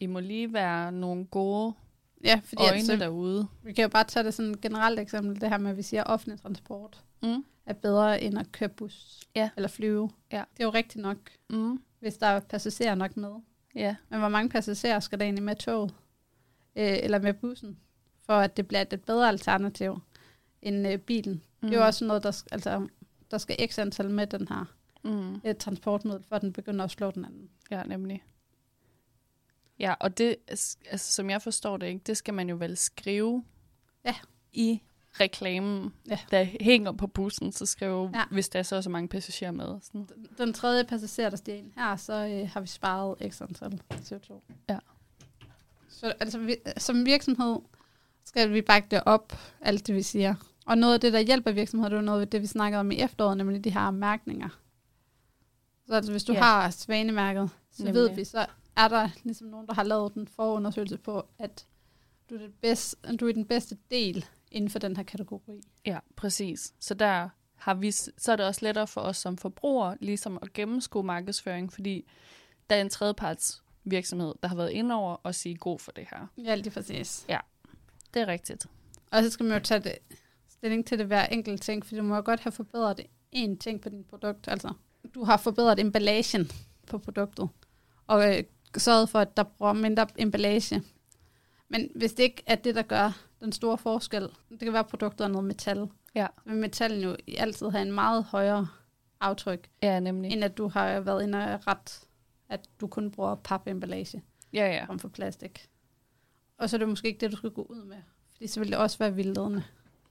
I 0.00 0.06
må 0.06 0.20
lige 0.20 0.52
være 0.52 0.92
nogle 0.92 1.24
gode 1.26 1.74
Ja, 2.24 2.40
fordi 2.44 2.62
øjne 2.62 2.74
altså, 2.74 2.96
derude. 2.96 3.48
vi 3.62 3.72
kan 3.72 3.82
jo 3.82 3.88
bare 3.88 4.04
tage 4.04 4.24
det 4.24 4.34
sådan 4.34 4.50
et 4.50 4.60
generelt 4.60 5.00
eksempel, 5.00 5.40
det 5.40 5.48
her 5.48 5.58
med, 5.58 5.70
at 5.70 5.76
vi 5.76 5.82
siger, 5.82 6.04
offentlig 6.04 6.40
transport 6.40 7.04
Mm. 7.22 7.44
Er 7.66 7.72
bedre 7.72 8.22
end 8.22 8.38
at 8.38 8.52
køre 8.52 8.68
bus 8.68 9.20
Ja. 9.36 9.50
eller 9.56 9.68
flyve. 9.68 10.10
Ja. 10.32 10.44
Det 10.52 10.60
er 10.60 10.64
jo 10.64 10.70
rigtigt 10.70 11.02
nok, 11.02 11.18
Mm. 11.50 11.82
hvis 12.00 12.16
der 12.16 12.26
er 12.26 12.40
passagerer 12.40 12.94
nok 12.94 13.16
med. 13.16 13.30
Ja. 13.74 13.96
Men 14.08 14.18
hvor 14.20 14.28
mange 14.28 14.48
passagerer 14.50 15.00
skal 15.00 15.18
der 15.18 15.24
egentlig 15.24 15.44
med 15.44 15.56
toget? 15.56 15.94
Øh, 16.76 16.98
eller 17.02 17.18
med 17.18 17.34
bussen? 17.34 17.78
For 18.26 18.32
at 18.32 18.56
det 18.56 18.68
bliver 18.68 18.82
et 18.92 19.02
bedre 19.06 19.28
alternativ 19.28 19.98
end 20.62 20.88
øh, 20.88 20.98
bilen. 20.98 21.42
Mm. 21.62 21.68
Det 21.68 21.76
er 21.76 21.80
jo 21.80 21.86
også 21.86 22.04
noget, 22.04 22.22
der, 22.22 22.42
altså, 22.52 22.88
der 23.30 23.38
skal 23.38 23.68
x 23.70 23.78
antal 23.78 24.10
med 24.10 24.26
den 24.26 24.48
her 24.48 24.64
Mm. 25.04 25.40
øh, 25.44 25.54
transportmiddel, 25.54 26.24
for 26.28 26.36
at 26.36 26.42
den 26.42 26.52
begynder 26.52 26.84
at 26.84 26.90
slå 26.90 27.10
den 27.10 27.24
anden. 27.24 27.50
Ja, 27.70 27.82
nemlig. 27.82 28.22
Ja, 29.78 29.94
og 30.00 30.18
det, 30.18 30.36
altså, 30.48 31.12
som 31.12 31.30
jeg 31.30 31.42
forstår 31.42 31.76
det, 31.76 31.86
ikke, 31.86 32.00
det 32.06 32.16
skal 32.16 32.34
man 32.34 32.48
jo 32.48 32.56
vel 32.56 32.76
skrive 32.76 33.44
Ja. 34.04 34.14
i 34.52 34.80
reklamen, 35.20 35.92
Ja. 36.10 36.18
der 36.30 36.44
hænger 36.60 36.92
på 36.92 37.06
bussen, 37.06 37.52
så 37.52 37.66
skrive, 37.66 38.10
Ja. 38.14 38.22
hvis 38.30 38.48
der 38.48 38.58
er 38.58 38.62
så 38.62 38.82
så 38.82 38.90
mange 38.90 39.08
passagerer 39.08 39.50
med. 39.50 39.80
Sådan. 39.82 40.06
Den, 40.14 40.26
den 40.38 40.52
tredje 40.52 40.84
passager, 40.84 41.30
der 41.30 41.36
stiger 41.36 41.58
ind 41.58 41.72
her, 41.76 41.96
så 41.96 42.12
øh, 42.26 42.48
har 42.52 42.60
vi 42.60 42.66
sparet 42.66 43.32
x 43.32 43.40
antal 43.42 43.80
CO2. 43.92 44.42
Ja. 44.68 44.78
Så 45.88 46.06
altså, 46.20 46.38
vi, 46.38 46.56
som 46.76 47.06
virksomhed 47.06 47.56
skal 48.24 48.52
vi 48.52 48.62
bakke 48.62 48.88
det 48.90 49.02
op, 49.06 49.32
alt 49.60 49.86
det 49.86 49.94
vi 49.94 50.02
siger. 50.02 50.34
Og 50.66 50.78
noget 50.78 50.94
af 50.94 51.00
det, 51.00 51.12
der 51.12 51.20
hjælper 51.20 51.52
virksomheder, 51.52 51.88
det 51.88 51.96
er 51.96 52.00
noget 52.02 52.20
af 52.20 52.28
det, 52.28 52.42
vi 52.42 52.46
snakkede 52.46 52.80
om 52.80 52.90
i 52.90 52.96
efteråret, 53.00 53.36
nemlig 53.36 53.64
de 53.64 53.70
her 53.70 53.90
mærkninger. 53.90 54.48
Så 55.86 55.94
altså, 55.94 56.12
hvis 56.12 56.24
du 56.24 56.32
Ja. 56.32 56.38
har 56.42 56.70
svanemærket, 56.70 57.50
så 57.72 57.84
Nemlig. 57.84 57.94
ved 57.94 58.14
vi, 58.14 58.24
så 58.24 58.46
er 58.76 58.88
der 58.88 59.08
ligesom 59.24 59.46
nogen, 59.46 59.66
der 59.66 59.74
har 59.74 59.82
lavet 59.82 60.14
den 60.14 60.28
forundersøgelse 60.28 60.98
på, 60.98 61.26
at 61.38 61.66
du 62.30 62.34
er, 62.34 62.38
det 62.38 62.52
bedste, 62.62 63.16
du 63.16 63.28
er 63.28 63.32
den 63.32 63.44
bedste 63.44 63.76
del 63.90 64.24
inden 64.52 64.70
for 64.70 64.78
den 64.78 64.96
her 64.96 65.04
kategori. 65.04 65.60
Ja, 65.86 65.98
præcis. 66.16 66.74
Så 66.80 66.94
der 66.94 67.28
har 67.54 67.74
vi, 67.74 67.90
så 67.90 68.32
er 68.32 68.36
det 68.36 68.46
også 68.46 68.64
lettere 68.64 68.86
for 68.86 69.00
os 69.00 69.16
som 69.16 69.36
forbrugere 69.36 69.96
ligesom 70.00 70.38
at 70.42 70.52
gennemskue 70.52 71.02
markedsføring, 71.02 71.72
fordi 71.72 72.08
der 72.70 72.76
er 72.76 72.80
en 72.80 72.90
tredjeparts 72.90 73.62
virksomhed, 73.84 74.34
der 74.42 74.48
har 74.48 74.56
været 74.56 74.70
inde 74.70 74.94
over 74.94 75.16
og 75.22 75.34
sige 75.34 75.56
god 75.56 75.78
for 75.78 75.92
det 75.92 76.06
her. 76.10 76.26
Ja, 76.38 76.54
lige 76.54 76.70
præcis. 76.70 77.24
Det 78.14 78.22
er 78.22 78.26
rigtigt. 78.26 78.66
Og 79.10 79.22
så 79.22 79.30
skal 79.30 79.46
man 79.46 79.58
jo 79.58 79.64
tage 79.64 79.80
det, 79.80 79.98
stilling 80.48 80.86
til 80.86 80.98
det 80.98 81.06
hver 81.06 81.26
enkelt 81.26 81.62
ting, 81.62 81.86
for 81.86 81.96
du 81.96 82.02
må 82.02 82.14
jo 82.14 82.22
godt 82.24 82.40
have 82.40 82.52
forbedret 82.52 83.00
én 83.36 83.56
ting 83.58 83.80
på 83.80 83.88
dit 83.88 84.06
produkt. 84.06 84.48
Altså, 84.48 84.72
du 85.14 85.24
har 85.24 85.36
forbedret 85.36 85.80
emballagen 85.80 86.50
på 86.86 86.98
produktet, 86.98 87.48
og 88.06 88.36
øh, 88.38 88.44
sørget 88.76 89.08
for, 89.08 89.18
at 89.18 89.36
der 89.36 89.42
bruger 89.42 89.72
mindre 89.72 90.06
emballage. 90.18 90.82
Men 91.72 91.90
hvis 91.94 92.12
det 92.12 92.22
ikke 92.22 92.42
er 92.46 92.54
det, 92.54 92.74
der 92.74 92.82
gør 92.82 93.20
den 93.40 93.52
store 93.52 93.78
forskel, 93.78 94.28
det 94.50 94.58
kan 94.58 94.72
være, 94.72 94.80
at 94.80 94.86
produktet 94.86 95.24
er 95.24 95.28
noget 95.28 95.44
metal. 95.44 95.88
Ja. 96.14 96.26
Men 96.44 96.60
metallen 96.60 97.02
jo 97.02 97.16
altid 97.38 97.68
har 97.68 97.78
en 97.78 97.92
meget 97.92 98.24
højere 98.24 98.68
aftryk, 99.20 99.68
Ja, 99.82 100.00
nemlig. 100.00 100.32
end 100.32 100.44
at 100.44 100.58
du 100.58 100.68
har 100.68 101.00
været 101.00 101.22
inde 101.22 101.38
og 101.54 101.66
ret, 101.66 102.00
at 102.48 102.68
du 102.80 102.86
kun 102.86 103.10
bruger 103.10 103.34
papemballage 103.34 104.22
Ja, 104.52 104.66
ja. 104.66 104.84
frem 104.84 104.98
for 104.98 105.08
plastik. 105.08 105.68
Og 106.58 106.70
så 106.70 106.76
er 106.76 106.78
det 106.78 106.88
måske 106.88 107.08
ikke 107.08 107.20
det, 107.20 107.30
du 107.32 107.36
skal 107.36 107.50
gå 107.50 107.62
ud 107.62 107.84
med. 107.84 107.96
Fordi 108.32 108.46
så 108.46 108.60
vil 108.60 108.68
det 108.68 108.78
også 108.78 108.98
være 108.98 109.14
vildledende. 109.14 109.64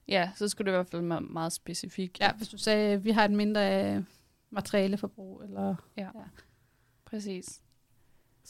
Ja, 0.08 0.32
så 0.36 0.48
skulle 0.48 0.66
det 0.66 0.72
i 0.72 0.78
hvert 0.78 0.88
fald 0.88 1.08
være 1.08 1.22
meget 1.22 1.54
specifikt. 1.54 2.20
Ja, 2.20 2.32
hvis 2.34 2.48
du 2.48 2.58
sagde, 2.58 2.94
at 2.94 3.04
vi 3.06 3.12
har 3.12 3.26
et 3.26 3.32
mindre 3.32 3.96
øh, 3.96 4.04
materialeforbrug, 4.50 5.42
eller, 5.44 5.76
Præcis. 7.06 7.62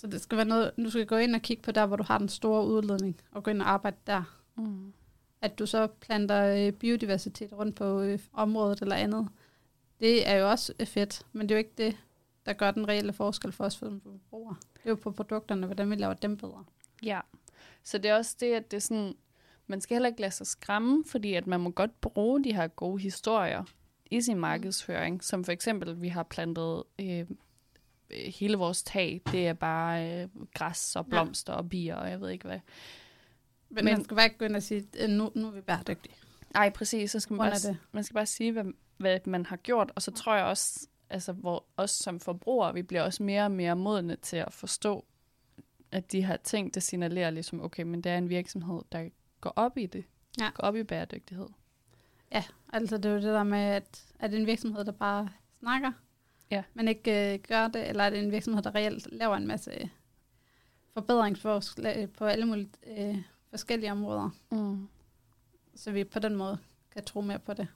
Så 0.01 0.07
det 0.07 0.21
skal 0.21 0.37
være 0.37 0.45
noget, 0.45 0.71
du 0.77 0.89
skal 0.89 1.05
gå 1.05 1.15
ind 1.15 1.35
og 1.35 1.41
kigge 1.41 1.63
på 1.63 1.71
der, 1.71 1.85
hvor 1.85 1.95
du 1.95 2.03
har 2.03 2.17
den 2.17 2.29
store 2.29 2.67
udledning, 2.67 3.21
og 3.31 3.43
gå 3.43 3.51
ind 3.51 3.61
og 3.61 3.69
arbejde 3.69 3.97
der. 4.07 4.23
Mm. 4.55 4.93
At 5.41 5.59
du 5.59 5.65
så 5.65 5.87
planter 5.87 6.67
øh, 6.67 6.73
biodiversitet 6.73 7.53
rundt 7.53 7.75
på 7.75 8.01
øh, 8.01 8.19
området 8.33 8.81
eller 8.81 8.95
andet, 8.95 9.29
det 9.99 10.27
er 10.27 10.35
jo 10.35 10.49
også 10.49 10.73
øh, 10.79 10.87
fedt, 10.87 11.25
men 11.31 11.49
det 11.49 11.55
er 11.55 11.55
jo 11.55 11.57
ikke 11.57 11.73
det, 11.77 11.97
der 12.45 12.53
gør 12.53 12.71
den 12.71 12.87
reelle 12.87 13.13
forskel 13.13 13.51
for 13.51 13.63
os 13.63 13.73
som 13.73 14.01
forbrugere. 14.01 14.55
Det 14.73 14.81
er 14.85 14.89
jo 14.89 14.95
på 14.95 15.11
produkterne, 15.11 15.65
hvordan 15.65 15.89
vi 15.89 15.95
laver 15.95 16.13
dem 16.13 16.37
bedre. 16.37 16.63
Ja. 17.03 17.19
Så 17.83 17.97
det 17.97 18.11
er 18.11 18.15
også 18.15 18.35
det, 18.39 18.53
at 18.53 18.71
det 18.71 18.77
er 18.77 18.81
sådan, 18.81 19.15
man 19.67 19.81
skal 19.81 19.95
heller 19.95 20.09
ikke 20.09 20.21
lade 20.21 20.31
sig 20.31 20.47
skræmme, 20.47 21.03
fordi 21.05 21.33
at 21.33 21.47
man 21.47 21.59
må 21.59 21.69
godt 21.69 22.01
bruge 22.01 22.43
de 22.43 22.55
her 22.55 22.67
gode 22.67 23.01
historier 23.01 23.63
i 24.11 24.21
sin 24.21 24.39
markedsføring, 24.39 25.23
som 25.23 25.43
for 25.43 25.51
eksempel, 25.51 26.01
vi 26.01 26.07
har 26.07 26.23
plantet 26.23 26.83
øh, 26.99 27.25
hele 28.13 28.57
vores 28.57 28.83
tag, 28.83 29.21
det 29.31 29.47
er 29.47 29.53
bare 29.53 30.21
øh, 30.23 30.29
græs 30.53 30.95
og 30.95 31.05
blomster 31.07 31.53
og 31.53 31.69
bier, 31.69 31.95
og 31.95 32.09
jeg 32.09 32.21
ved 32.21 32.29
ikke 32.29 32.45
hvad. 32.47 32.59
Men, 33.69 33.85
Men- 33.85 33.93
man 33.93 34.03
skal 34.03 34.15
bare 34.15 34.25
ikke 34.25 34.37
gå 34.37 34.45
ind 34.45 34.55
og 34.55 34.63
sige, 34.63 34.87
at 34.99 35.09
nu, 35.09 35.31
nu 35.35 35.47
er 35.47 35.51
vi 35.51 35.61
bæredygtige. 35.61 36.15
Ej, 36.55 36.69
præcis, 36.69 37.11
så 37.11 37.19
skal 37.19 37.33
man 37.33 37.49
bare, 37.49 37.59
det. 37.59 37.77
man 37.91 38.03
skal 38.03 38.13
bare 38.13 38.25
sige, 38.25 38.51
hvad, 38.51 38.65
hvad 38.97 39.19
man 39.25 39.45
har 39.45 39.55
gjort, 39.57 39.91
og 39.95 40.01
så 40.01 40.11
tror 40.11 40.35
jeg 40.35 40.45
også, 40.45 40.87
altså, 41.09 41.31
hvor 41.33 41.65
os 41.77 41.91
som 41.91 42.19
forbrugere, 42.19 42.73
vi 42.73 42.81
bliver 42.81 43.01
også 43.03 43.23
mere 43.23 43.43
og 43.43 43.51
mere 43.51 43.75
modne 43.75 44.15
til 44.15 44.37
at 44.37 44.53
forstå, 44.53 45.05
at 45.91 46.11
de 46.11 46.25
her 46.25 46.37
ting, 46.37 46.73
det 46.73 46.83
signalerer 46.83 47.29
ligesom, 47.29 47.61
okay, 47.61 47.83
men 47.83 48.01
det 48.01 48.11
er 48.11 48.17
en 48.17 48.29
virksomhed, 48.29 48.81
der 48.91 49.09
går 49.41 49.53
op 49.55 49.77
i 49.77 49.85
det, 49.85 50.03
Ja. 50.39 50.49
går 50.53 50.63
op 50.63 50.75
i 50.75 50.83
bæredygtighed. 50.83 51.47
Altså 52.73 52.97
det 52.97 53.05
er 53.05 53.09
jo 53.09 53.15
det 53.15 53.23
der 53.23 53.43
med, 53.43 53.59
at 53.59 54.05
er 54.19 54.27
det 54.27 54.39
en 54.39 54.45
virksomhed, 54.45 54.83
der 54.85 54.91
bare 54.91 55.29
snakker, 55.59 55.91
Ja. 56.51 56.63
men 56.73 56.87
ikke 56.87 57.33
øh, 57.33 57.39
gør 57.47 57.67
det, 57.67 57.89
eller 57.89 58.03
er 58.03 58.09
det 58.09 58.19
en 58.19 58.31
virksomhed, 58.31 58.61
der 58.63 58.75
reelt 58.75 59.07
laver 59.11 59.35
en 59.35 59.47
masse 59.47 59.89
forbedringsforslag 60.93 62.09
på 62.17 62.25
alle 62.25 62.45
mulige 62.45 62.69
øh, 62.87 63.17
forskellige 63.49 63.91
områder, 63.91 64.29
Mm. 64.51 64.87
så 65.75 65.91
vi 65.91 66.03
på 66.03 66.19
den 66.19 66.35
måde 66.35 66.57
kan 66.91 67.03
tro 67.03 67.21
mere 67.21 67.39
på 67.39 67.53
det. 67.53 67.67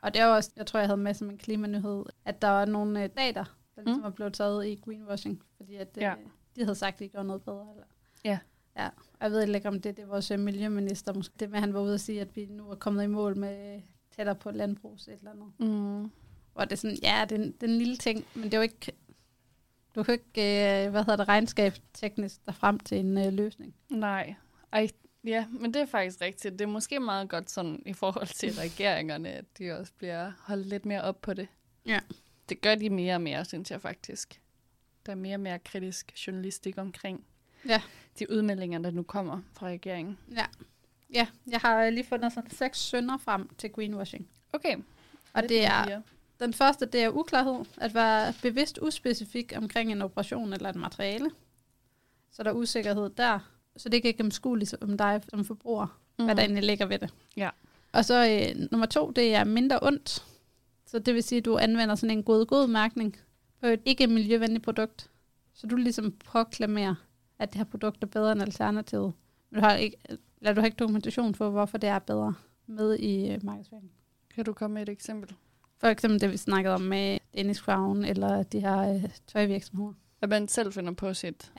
Og 0.00 0.14
det 0.14 0.20
er 0.22 0.26
også, 0.26 0.50
jeg 0.56 0.66
tror, 0.66 0.80
jeg 0.80 0.88
havde 0.88 1.00
med 1.00 1.14
som 1.14 1.30
en 1.30 1.38
klimanyhed, 1.38 2.04
at 2.24 2.42
der 2.42 2.48
var 2.48 2.64
nogle 2.64 3.02
øh, 3.04 3.08
data, 3.16 3.44
der 3.76 3.82
ligesom 3.82 3.96
Mm. 3.98 4.02
var 4.02 4.10
blevet 4.10 4.32
taget 4.34 4.66
i 4.66 4.74
greenwashing, 4.84 5.42
fordi 5.56 5.74
at, 5.74 5.88
øh, 5.96 6.02
Ja. 6.02 6.14
de 6.56 6.60
havde 6.64 6.74
sagt, 6.74 6.94
at 6.94 6.98
de 7.00 7.08
gjorde 7.08 7.26
noget 7.26 7.42
bedre. 7.42 7.66
Eller? 7.72 7.84
Ja. 8.24 8.38
Ja, 8.76 8.88
jeg 9.20 9.30
ved 9.30 9.54
ikke, 9.54 9.68
om 9.68 9.80
det, 9.80 9.96
det 9.96 10.02
er 10.02 10.06
vores 10.06 10.30
øh, 10.30 10.38
miljøminister, 10.40 11.12
måske 11.14 11.34
det 11.40 11.50
med, 11.50 11.56
at 11.56 11.60
han 11.60 11.74
var 11.74 11.80
ude 11.80 11.94
og 11.94 12.00
sige, 12.00 12.20
at 12.20 12.36
vi 12.36 12.46
nu 12.46 12.70
er 12.70 12.74
kommet 12.74 13.04
i 13.04 13.06
mål 13.06 13.36
med 13.36 13.74
øh, 13.76 13.82
tættere 14.16 14.34
på 14.34 14.50
landbrugs 14.50 15.08
et 15.08 15.14
eller 15.14 15.30
andet. 15.30 15.52
Mm. 15.58 16.10
Hvor 16.56 16.64
det 16.64 16.72
er 16.72 16.76
sådan, 16.76 16.98
ja, 17.02 17.26
det 17.28 17.38
er, 17.38 17.42
en, 17.44 17.52
det 17.52 17.62
er 17.62 17.66
en 17.66 17.78
lille 17.78 17.96
ting, 17.96 18.24
men 18.34 18.44
det 18.44 18.54
er 18.54 18.58
jo 18.58 18.62
ikke, 18.62 18.92
du 19.94 20.02
kan 20.02 20.14
ikke, 20.14 20.84
øh, 20.84 20.90
hvad 20.90 21.00
hedder 21.04 21.16
det, 21.16 21.28
regnskab 21.28 21.72
teknisk 21.94 22.46
der 22.46 22.52
frem 22.52 22.80
til 22.80 22.98
en 22.98 23.18
øh, 23.18 23.32
løsning. 23.32 23.74
Nej. 23.88 24.34
Ej, 24.72 24.88
ja, 25.24 25.46
men 25.50 25.74
det 25.74 25.82
er 25.82 25.86
faktisk 25.86 26.20
rigtigt. 26.20 26.52
Det 26.52 26.60
er 26.60 26.66
måske 26.66 27.00
meget 27.00 27.28
godt 27.28 27.50
sådan 27.50 27.82
i 27.86 27.92
forhold 27.92 28.26
til 28.26 28.52
regeringerne, 28.64 29.28
at 29.28 29.44
de 29.58 29.72
også 29.72 29.92
bliver 29.98 30.32
holdt 30.38 30.66
lidt 30.66 30.86
mere 30.86 31.02
op 31.02 31.20
på 31.22 31.34
det. 31.34 31.48
Ja. 31.86 32.00
Det 32.48 32.60
gør 32.60 32.74
de 32.74 32.90
mere 32.90 33.14
og 33.14 33.20
mere, 33.20 33.44
synes 33.44 33.70
jeg 33.70 33.80
faktisk. 33.80 34.40
Der 35.06 35.12
er 35.12 35.16
mere 35.16 35.36
og 35.36 35.40
mere 35.40 35.58
kritisk 35.58 36.12
journalistik 36.26 36.78
omkring 36.78 37.24
Ja. 37.68 37.82
de 38.18 38.30
udmeldinger, 38.30 38.78
der 38.78 38.90
nu 38.90 39.02
kommer 39.02 39.40
fra 39.52 39.66
regeringen. 39.66 40.18
Ja. 40.36 40.44
Ja, 41.14 41.26
jeg 41.46 41.60
har 41.60 41.90
lige 41.90 42.04
fundet 42.04 42.32
sådan 42.32 42.50
seks 42.50 42.78
sønder 42.78 43.16
frem 43.16 43.48
til 43.58 43.70
greenwashing. 43.72 44.28
Okay. 44.52 44.76
Og 45.32 45.42
det 45.42 45.64
er. 45.64 46.02
Den 46.40 46.52
første, 46.52 46.86
det 46.86 47.02
er 47.02 47.10
uklarhed. 47.10 47.64
At 47.76 47.94
være 47.94 48.34
bevidst 48.42 48.78
uspecifik 48.82 49.52
omkring 49.56 49.92
en 49.92 50.02
operation 50.02 50.52
eller 50.52 50.68
et 50.68 50.76
materiale. 50.76 51.30
Så 52.32 52.42
der 52.42 52.50
er 52.50 52.54
usikkerhed 52.54 53.10
der. 53.10 53.38
Så 53.76 53.88
det 53.88 53.94
er 53.94 53.98
ikke 53.98 54.16
gennemskueligt 54.16 54.74
om 54.80 54.98
dig 54.98 55.22
som 55.28 55.44
forbruger, 55.44 56.00
mm. 56.18 56.24
hvad 56.24 56.34
der 56.34 56.42
egentlig 56.42 56.64
ligger 56.64 56.86
ved 56.86 56.98
det. 56.98 57.14
Ja. 57.36 57.50
Og 57.92 58.04
så 58.04 58.28
øh, 58.28 58.66
nummer 58.70 58.86
to, 58.86 59.10
det 59.10 59.34
er 59.34 59.44
mindre 59.44 59.78
ondt. 59.82 60.24
Så 60.86 60.98
det 60.98 61.14
vil 61.14 61.22
sige, 61.22 61.38
at 61.38 61.44
du 61.44 61.58
anvender 61.58 61.94
sådan 61.94 62.18
en 62.18 62.22
god-god 62.22 62.66
mærkning 62.66 63.16
på 63.60 63.66
et 63.66 63.80
ikke 63.84 64.06
miljøvenligt 64.06 64.64
produkt. 64.64 65.10
Så 65.54 65.66
du 65.66 65.76
ligesom 65.76 66.12
proklamerer, 66.24 66.94
at 67.38 67.52
det 67.52 67.56
her 67.56 67.64
produkt 67.64 68.02
er 68.02 68.06
bedre 68.06 68.32
end 68.32 68.42
alternativet. 68.42 69.12
Men 69.50 69.60
du 69.60 69.66
har 69.66 69.74
ikke, 69.76 69.96
eller 70.40 70.52
du 70.52 70.60
har 70.60 70.66
ikke 70.66 70.76
dokumentation 70.76 71.34
for, 71.34 71.50
hvorfor 71.50 71.78
det 71.78 71.88
er 71.88 71.98
bedre 71.98 72.34
med 72.66 72.98
i 72.98 73.30
øh, 73.30 73.44
markedsføringen. 73.44 73.90
Kan 74.34 74.44
du 74.44 74.52
komme 74.52 74.74
med 74.74 74.82
et 74.82 74.88
eksempel? 74.88 75.34
For 75.78 75.86
eksempel 75.86 76.20
det, 76.20 76.32
vi 76.32 76.36
snakkede 76.36 76.74
om 76.74 76.80
med 76.80 77.18
Dennis 77.34 77.56
Crown, 77.58 78.04
eller 78.04 78.42
de 78.42 78.60
her 78.60 78.94
øh, 78.94 79.04
tøjvirksomheder. 79.26 79.92
At 80.22 80.28
man 80.28 80.48
selv 80.48 80.72
finder 80.72 80.92
på 80.92 81.14
sit... 81.14 81.52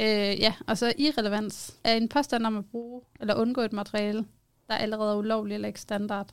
Øh, 0.00 0.40
ja, 0.40 0.54
og 0.66 0.78
så 0.78 0.92
irrelevans 0.98 1.76
er 1.84 1.94
en 1.94 2.08
påstand 2.08 2.46
om 2.46 2.56
at 2.56 2.64
bruge 2.70 3.02
eller 3.20 3.34
undgå 3.34 3.60
et 3.60 3.72
materiale, 3.72 4.24
der 4.68 4.74
allerede 4.74 5.12
er 5.12 5.16
ulovligt 5.16 5.54
eller 5.54 5.68
ikke 5.68 5.80
standard. 5.80 6.28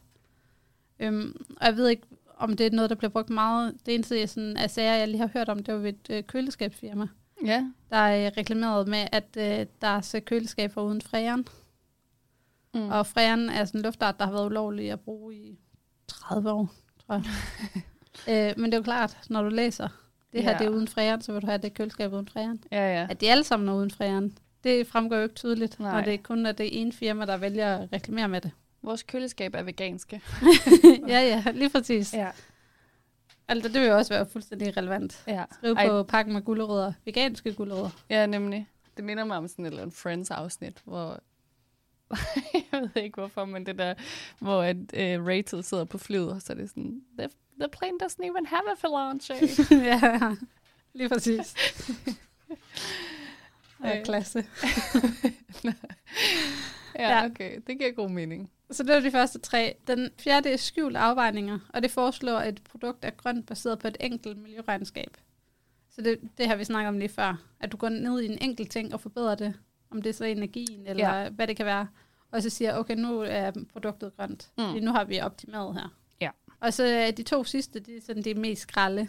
Øhm, 1.00 1.46
og 1.62 1.66
jeg 1.66 1.76
ved 1.76 1.88
ikke, 1.88 2.04
om 2.38 2.56
det 2.58 2.66
er 2.66 2.72
noget, 2.72 2.90
der 2.90 2.96
bliver 2.96 3.12
brugt 3.12 3.30
meget. 3.30 3.78
Det 3.86 3.94
eneste 3.96 4.20
jeg 4.20 4.30
sådan, 4.30 4.58
af 4.58 4.70
sager, 4.70 4.94
jeg 4.96 5.08
lige 5.08 5.22
har 5.22 5.30
hørt 5.34 5.50
om, 5.50 5.64
det 5.64 5.74
var 5.74 5.80
ved 5.80 5.90
et 5.90 6.10
øh, 6.10 6.24
køleskabsfirma, 6.24 7.08
Ja. 7.46 7.66
der 7.90 7.98
er 7.98 8.26
øh, 8.28 8.32
reklameret 8.38 8.88
med, 8.88 9.08
at 9.12 9.38
øh, 9.38 9.66
der 9.82 9.88
er 9.88 10.02
så 10.02 10.20
køleskaber 10.20 10.82
uden 10.82 11.02
fræren. 11.02 11.48
Mm. 12.74 12.90
Og 12.90 13.08
fræren 13.08 13.50
er 13.50 13.66
sådan 13.66 13.80
en 13.80 13.84
luftart, 13.84 14.20
der 14.20 14.26
har 14.26 14.32
været 14.32 14.46
ulovlig 14.46 14.92
at 14.92 15.00
bruge 15.00 15.36
i 15.36 15.60
30 16.10 16.52
år, 16.52 16.70
tror 17.06 17.16
jeg. 17.16 18.50
øh, 18.50 18.60
men 18.60 18.66
det 18.66 18.74
er 18.74 18.78
jo 18.78 18.84
klart, 18.84 19.18
når 19.30 19.42
du 19.44 19.50
læser, 19.50 19.88
det 20.34 20.44
her 20.44 20.52
Ja. 20.52 20.58
det 20.58 20.66
er 20.66 20.70
uden 20.70 20.88
fræren, 20.88 21.22
så 21.22 21.32
vil 21.32 21.42
du 21.42 21.48
have 21.48 21.58
det 21.58 21.74
køleskab 21.74 22.14
uden 22.14 22.28
fræren. 22.28 22.64
Ja, 22.72 23.00
ja. 23.00 23.08
At 23.10 23.22
de 23.22 23.32
alle 23.32 23.44
sammen 23.44 23.70
er 23.70 23.74
uden 23.74 23.92
fræren, 23.92 24.38
det 24.64 24.88
fremgår 24.88 25.16
jo 25.16 25.24
ikke 25.24 25.36
tydeligt, 25.36 25.80
Nej. 25.80 25.92
Når 25.92 26.02
det 26.02 26.24
kun 26.24 26.46
er 26.46 26.52
det 26.52 26.82
ene 26.82 26.92
firma, 26.94 27.26
der 27.26 27.38
vælger 27.38 27.78
at 27.78 27.90
reklamere 27.94 28.28
med 28.28 28.42
det. 28.42 28.52
Vores 28.82 29.04
køleskab 29.04 29.56
er 29.56 29.64
veganske. 29.64 30.22
ja, 31.08 31.20
ja, 31.20 31.52
lige 31.52 31.70
præcis. 31.70 32.14
Ja. 32.14 32.30
Altså, 33.48 33.70
det 33.70 33.82
vil 33.82 33.88
jo 33.90 33.98
også 33.98 34.14
være 34.14 34.26
fuldstændig 34.26 34.78
relevant. 34.78 35.24
Ja. 35.28 35.44
Skriv 35.52 35.72
Ej. 35.74 35.88
på 35.88 36.04
pakken 36.04 36.34
med 36.34 36.42
gulerødder, 36.42 36.94
veganske 37.06 37.54
gulerødder. 37.54 37.90
Ja, 38.10 38.26
nemlig. 38.26 38.68
Det 38.98 39.06
minder 39.06 39.24
mig 39.24 39.38
om 39.38 39.48
sådan 39.48 39.66
et 39.66 39.70
eller 39.70 39.82
andet 39.82 39.96
Friends-afsnit, 39.96 40.78
hvor... 40.86 41.20
jeg 42.72 42.82
ved 42.96 43.04
ikke 43.04 43.16
hvorfor, 43.16 43.46
men 43.46 43.66
det 43.66 43.78
der, 43.78 43.94
hvor 44.40 44.62
at, 44.62 44.76
uh, 44.78 45.28
Rachel 45.28 45.64
sidder 45.64 45.86
på 45.86 45.98
flyet, 45.98 46.32
og 46.32 46.42
så 46.42 46.54
er 46.54 46.58
det 46.58 46.70
sådan, 46.70 47.02
the, 47.20 47.30
the 47.60 47.70
plane 47.70 47.98
doesn't 48.04 48.24
even 48.24 48.46
have 48.46 48.72
a 48.72 48.76
phalange. 48.80 49.34
ja, 49.92 50.36
lige 50.94 51.10
præcis. 51.10 51.56
Ja, 53.84 53.98
Øh. 54.00 54.06
klasse. 54.06 54.46
ja, 55.64 55.74
Ja. 56.96 57.26
okay. 57.26 57.60
Det 57.68 57.78
giver 57.78 57.92
god 57.92 58.10
mening. 58.10 58.52
Så 58.72 58.84
det 58.84 58.96
var 58.96 59.00
de 59.00 59.12
første 59.12 59.40
tre. 59.40 59.76
Den 59.88 60.10
fjerde 60.20 60.50
er 60.52 60.58
skjult 60.58 60.98
afvejninger, 60.98 61.60
og 61.74 61.84
det 61.84 61.92
foreslår, 61.92 62.38
at 62.38 62.54
et 62.54 62.64
produkt 62.64 63.06
er 63.06 63.10
grønt 63.10 63.48
baseret 63.48 63.80
på 63.80 63.88
et 63.88 63.98
enkelt 64.00 64.38
miljøregnskab. 64.38 65.18
Så 65.92 66.02
det, 66.02 66.20
det 66.38 66.48
har 66.48 66.56
vi 66.56 66.64
snakket 66.64 66.88
om 66.90 66.98
lige 67.00 67.10
før. 67.10 67.42
At 67.60 67.72
du 67.72 67.78
går 67.78 67.90
ned 67.90 68.22
i 68.22 68.26
en 68.26 68.38
enkelt 68.42 68.72
ting 68.72 68.94
og 68.94 69.02
forbedrer 69.02 69.36
det, 69.36 69.54
om 69.92 70.02
det 70.02 70.10
er 70.10 70.14
så 70.14 70.26
energien, 70.26 70.88
eller 70.88 71.20
ja. 71.22 71.30
hvad 71.30 71.48
det 71.48 71.58
kan 71.58 71.66
være. 71.66 71.88
Og 72.32 72.42
så 72.44 72.50
siger, 72.50 72.78
okay, 72.78 72.96
nu 72.96 73.20
er 73.22 73.52
produktet 73.74 74.16
grønt. 74.18 74.52
Mm. 74.58 74.64
Nu 74.84 74.92
har 74.92 75.04
vi 75.04 75.20
optimeret 75.20 75.74
her. 75.76 75.96
Ja. 76.22 76.30
Og 76.60 76.74
så 76.74 76.84
er 76.84 77.12
de 77.12 77.24
to 77.24 77.44
sidste, 77.44 77.80
de 77.80 77.98
er 77.98 78.02
sådan 78.02 78.24
de 78.24 78.34
mest 78.34 78.62
skralde. 78.62 79.02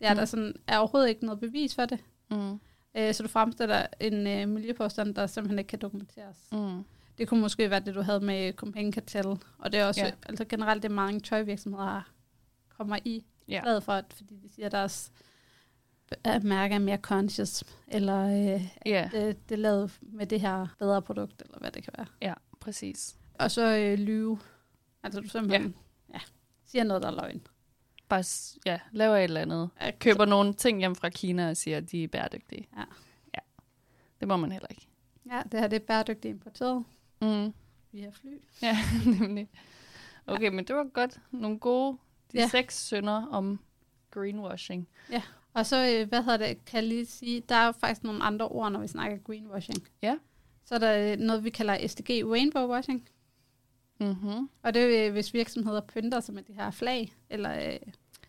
Det 0.00 0.06
er, 0.08 0.10
Mm. 0.12 0.16
der 0.18 0.24
sådan, 0.24 0.54
er 0.66 0.78
overhovedet 0.78 1.08
ikke 1.08 1.24
noget 1.24 1.40
bevis 1.40 1.74
for 1.74 1.84
det. 1.84 1.98
Mm. 2.30 2.60
Øh, 2.96 3.14
så 3.14 3.22
du 3.22 3.28
fremstiller 3.28 3.86
en 4.00 4.26
øh, 4.26 4.48
miljøpåstand, 4.48 5.14
der 5.14 5.26
simpelthen 5.26 5.58
ikke 5.58 5.68
kan 5.68 5.78
dokumenteres. 5.78 6.36
Mm. 6.52 6.84
Det 7.18 7.28
kunne 7.28 7.40
måske 7.40 7.70
være 7.70 7.80
det, 7.80 7.94
du 7.94 8.00
havde 8.02 8.20
med 8.20 8.52
Copenhagen 8.52 8.92
Cartel. 8.92 9.26
Og 9.58 9.72
det 9.72 9.74
er 9.80 9.84
også 9.86 10.00
Ja. 10.04 10.10
altså 10.28 10.44
generelt 10.44 10.82
det 10.82 10.90
mange 10.90 11.20
tøjvirksomheder 11.20 12.10
kommer 12.76 12.98
i 13.04 13.24
Ja. 13.48 13.60
glad 13.62 13.80
for, 13.80 13.92
at, 13.92 14.04
fordi 14.16 14.36
de 14.36 14.48
siger, 14.54 14.66
at 14.66 14.72
deres 14.72 15.12
øh, 16.26 16.44
mærke 16.44 16.74
er 16.74 16.78
mere 16.78 16.96
conscious, 16.96 17.64
eller 17.88 18.54
øh, 18.54 18.68
Ja, 18.86 19.08
det, 19.12 19.48
det 19.48 19.54
er 19.54 19.58
lavet 19.58 19.98
med 20.02 20.26
det 20.26 20.40
her 20.40 20.66
bedre 20.78 21.02
produkt, 21.02 21.42
eller 21.42 21.58
hvad 21.58 21.70
det 21.70 21.82
kan 21.84 21.92
være. 21.98 22.06
ja, 22.22 22.34
præcis. 22.60 23.16
Og 23.34 23.50
så 23.50 23.76
øh, 23.76 23.98
lyve. 23.98 24.38
Altså 25.02 25.20
du 25.20 25.28
simpelthen 25.28 25.74
ja. 26.08 26.14
Ja, 26.14 26.20
siger 26.66 26.84
noget, 26.84 27.02
der 27.02 27.08
er 27.10 27.14
løgn. 27.14 27.46
Bare 28.08 28.24
ja, 28.66 28.78
laver 28.92 29.16
et 29.16 29.24
eller 29.24 29.40
andet. 29.40 29.70
Ja, 29.80 29.90
Køber 29.90 30.24
nogle 30.24 30.52
ting 30.54 30.78
hjem 30.78 30.94
fra 30.94 31.08
Kina 31.08 31.48
og 31.50 31.56
siger, 31.56 31.76
at 31.76 31.90
de 31.90 32.04
er 32.04 32.08
bæredygtige. 32.08 32.68
Ja. 32.76 32.84
ja. 33.34 33.38
Det 34.20 34.28
må 34.28 34.36
man 34.36 34.52
heller 34.52 34.68
ikke. 34.70 34.86
Ja, 35.30 35.42
det 35.52 35.60
her 35.60 35.66
det 35.68 35.76
er 35.76 35.86
bæredygtigt 35.86 36.32
importeret 36.32 36.84
Mm. 37.22 37.52
via 37.92 38.10
fly. 38.10 38.38
Ja, 38.62 38.78
nemlig. 39.20 39.48
Okay, 40.26 40.48
men 40.48 40.64
det 40.64 40.76
var 40.76 40.84
godt. 40.92 41.20
Nogle 41.30 41.58
gode, 41.58 41.96
de 42.32 42.36
ja. 42.36 42.40
Ja. 42.42 42.48
seks 42.48 42.78
sønder 42.86 43.26
om 43.26 43.60
greenwashing. 44.10 44.88
Og 45.54 45.66
så, 45.66 45.76
øh, 46.00 46.08
hvad 46.08 46.22
hedder 46.22 46.36
det, 46.46 46.64
kan 46.64 46.76
jeg 46.76 46.88
lige 46.88 47.06
sige, 47.06 47.42
der 47.48 47.54
er 47.54 47.66
jo 47.66 47.72
faktisk 47.72 48.04
nogle 48.04 48.22
andre 48.22 48.48
ord, 48.48 48.72
når 48.72 48.80
vi 48.80 48.86
snakker 48.86 49.18
greenwashing. 49.18 49.88
Ja. 50.02 50.16
Så 50.64 50.74
er 50.74 50.78
der 50.78 51.12
øh, 51.12 51.18
noget, 51.18 51.44
vi 51.44 51.50
kalder 51.50 51.86
SDG 51.88 52.10
rainbow 52.30 52.66
washing. 52.68 53.08
Mm-hmm. 54.00 54.48
Og 54.62 54.74
det 54.74 54.82
er, 55.00 55.06
øh, 55.06 55.12
hvis 55.12 55.34
virksomheder 55.34 55.80
pynter 55.80 56.20
sig 56.20 56.34
med 56.34 56.42
de 56.42 56.52
her 56.52 56.70
flag, 56.70 57.12
eller 57.30 57.78